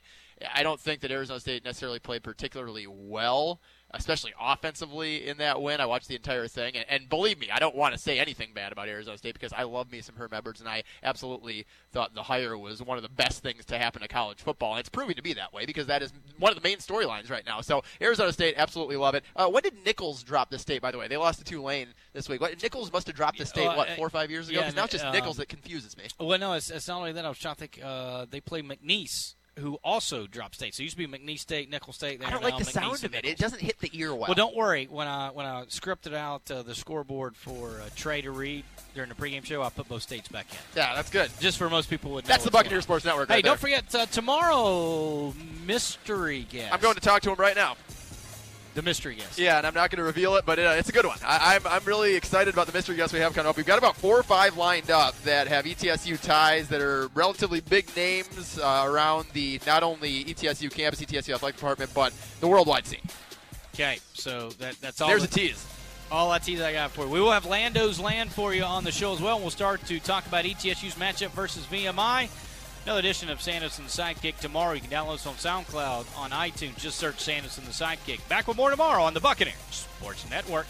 [0.53, 3.61] I don't think that Arizona State necessarily played particularly well,
[3.91, 5.79] especially offensively in that win.
[5.79, 8.49] I watched the entire thing, and, and believe me, I don't want to say anything
[8.53, 12.13] bad about Arizona State because I love me some Herm Edwards, and I absolutely thought
[12.13, 14.89] the hire was one of the best things to happen to college football, and it's
[14.89, 17.61] proving to be that way because that is one of the main storylines right now.
[17.61, 19.23] So Arizona State, absolutely love it.
[19.37, 20.81] Uh, when did Nicholls drop the state?
[20.81, 22.41] By the way, they lost to Tulane this week.
[22.41, 24.57] What, Nicholls must have dropped the state what uh, four or five years ago?
[24.59, 26.03] yeah, Because now it's just uh, Nicholls that confuses me.
[26.19, 27.23] Well, no, it's, it's not only that.
[27.23, 27.79] I was trying to think.
[27.81, 30.75] Uh, they play McNeese, who also dropped state.
[30.75, 32.19] So it used to be McNeese State, Nicholls State.
[32.19, 33.25] They I don't like the McNeese sound of it.
[33.25, 34.25] It doesn't hit the ear well.
[34.27, 34.87] Well, don't worry.
[34.89, 39.09] When I when I scripted out uh, the scoreboard for uh, Trey to read during
[39.09, 40.57] the pregame show, I put both states back in.
[40.75, 41.29] Yeah, that's good.
[41.39, 42.25] Just for most people would.
[42.25, 42.81] Know That's the Buccaneer.
[42.81, 43.79] Sports Network Hey, don't there.
[43.79, 45.33] forget uh, tomorrow
[45.65, 46.73] mystery guest.
[46.73, 47.75] I'm going to talk to him right now.
[48.75, 49.39] The mystery guest.
[49.39, 51.17] Yeah, and I'm not going to reveal it, but uh, it's a good one.
[51.25, 53.57] I, I'm, I'm really excited about the mystery guests we have coming up.
[53.57, 57.61] We've got about four or five lined up that have ETSU ties that are relatively
[57.61, 62.85] big names uh, around the not only ETSU campus, ETSU athletic department, but the worldwide
[62.85, 62.99] scene.
[63.73, 65.07] Okay, so that that's all.
[65.07, 65.65] There's the- a tease.
[66.11, 67.09] All that tease I got for you.
[67.09, 69.39] We will have Lando's Land for you on the show as well.
[69.39, 72.29] We'll start to talk about ETSU's matchup versus VMI.
[72.85, 74.73] Another edition of Sanderson Sidekick tomorrow.
[74.73, 76.77] You can download us on SoundCloud, on iTunes.
[76.77, 78.19] Just search Sanderson the Sidekick.
[78.29, 80.67] Back with more tomorrow on the Buccaneers Sports Network.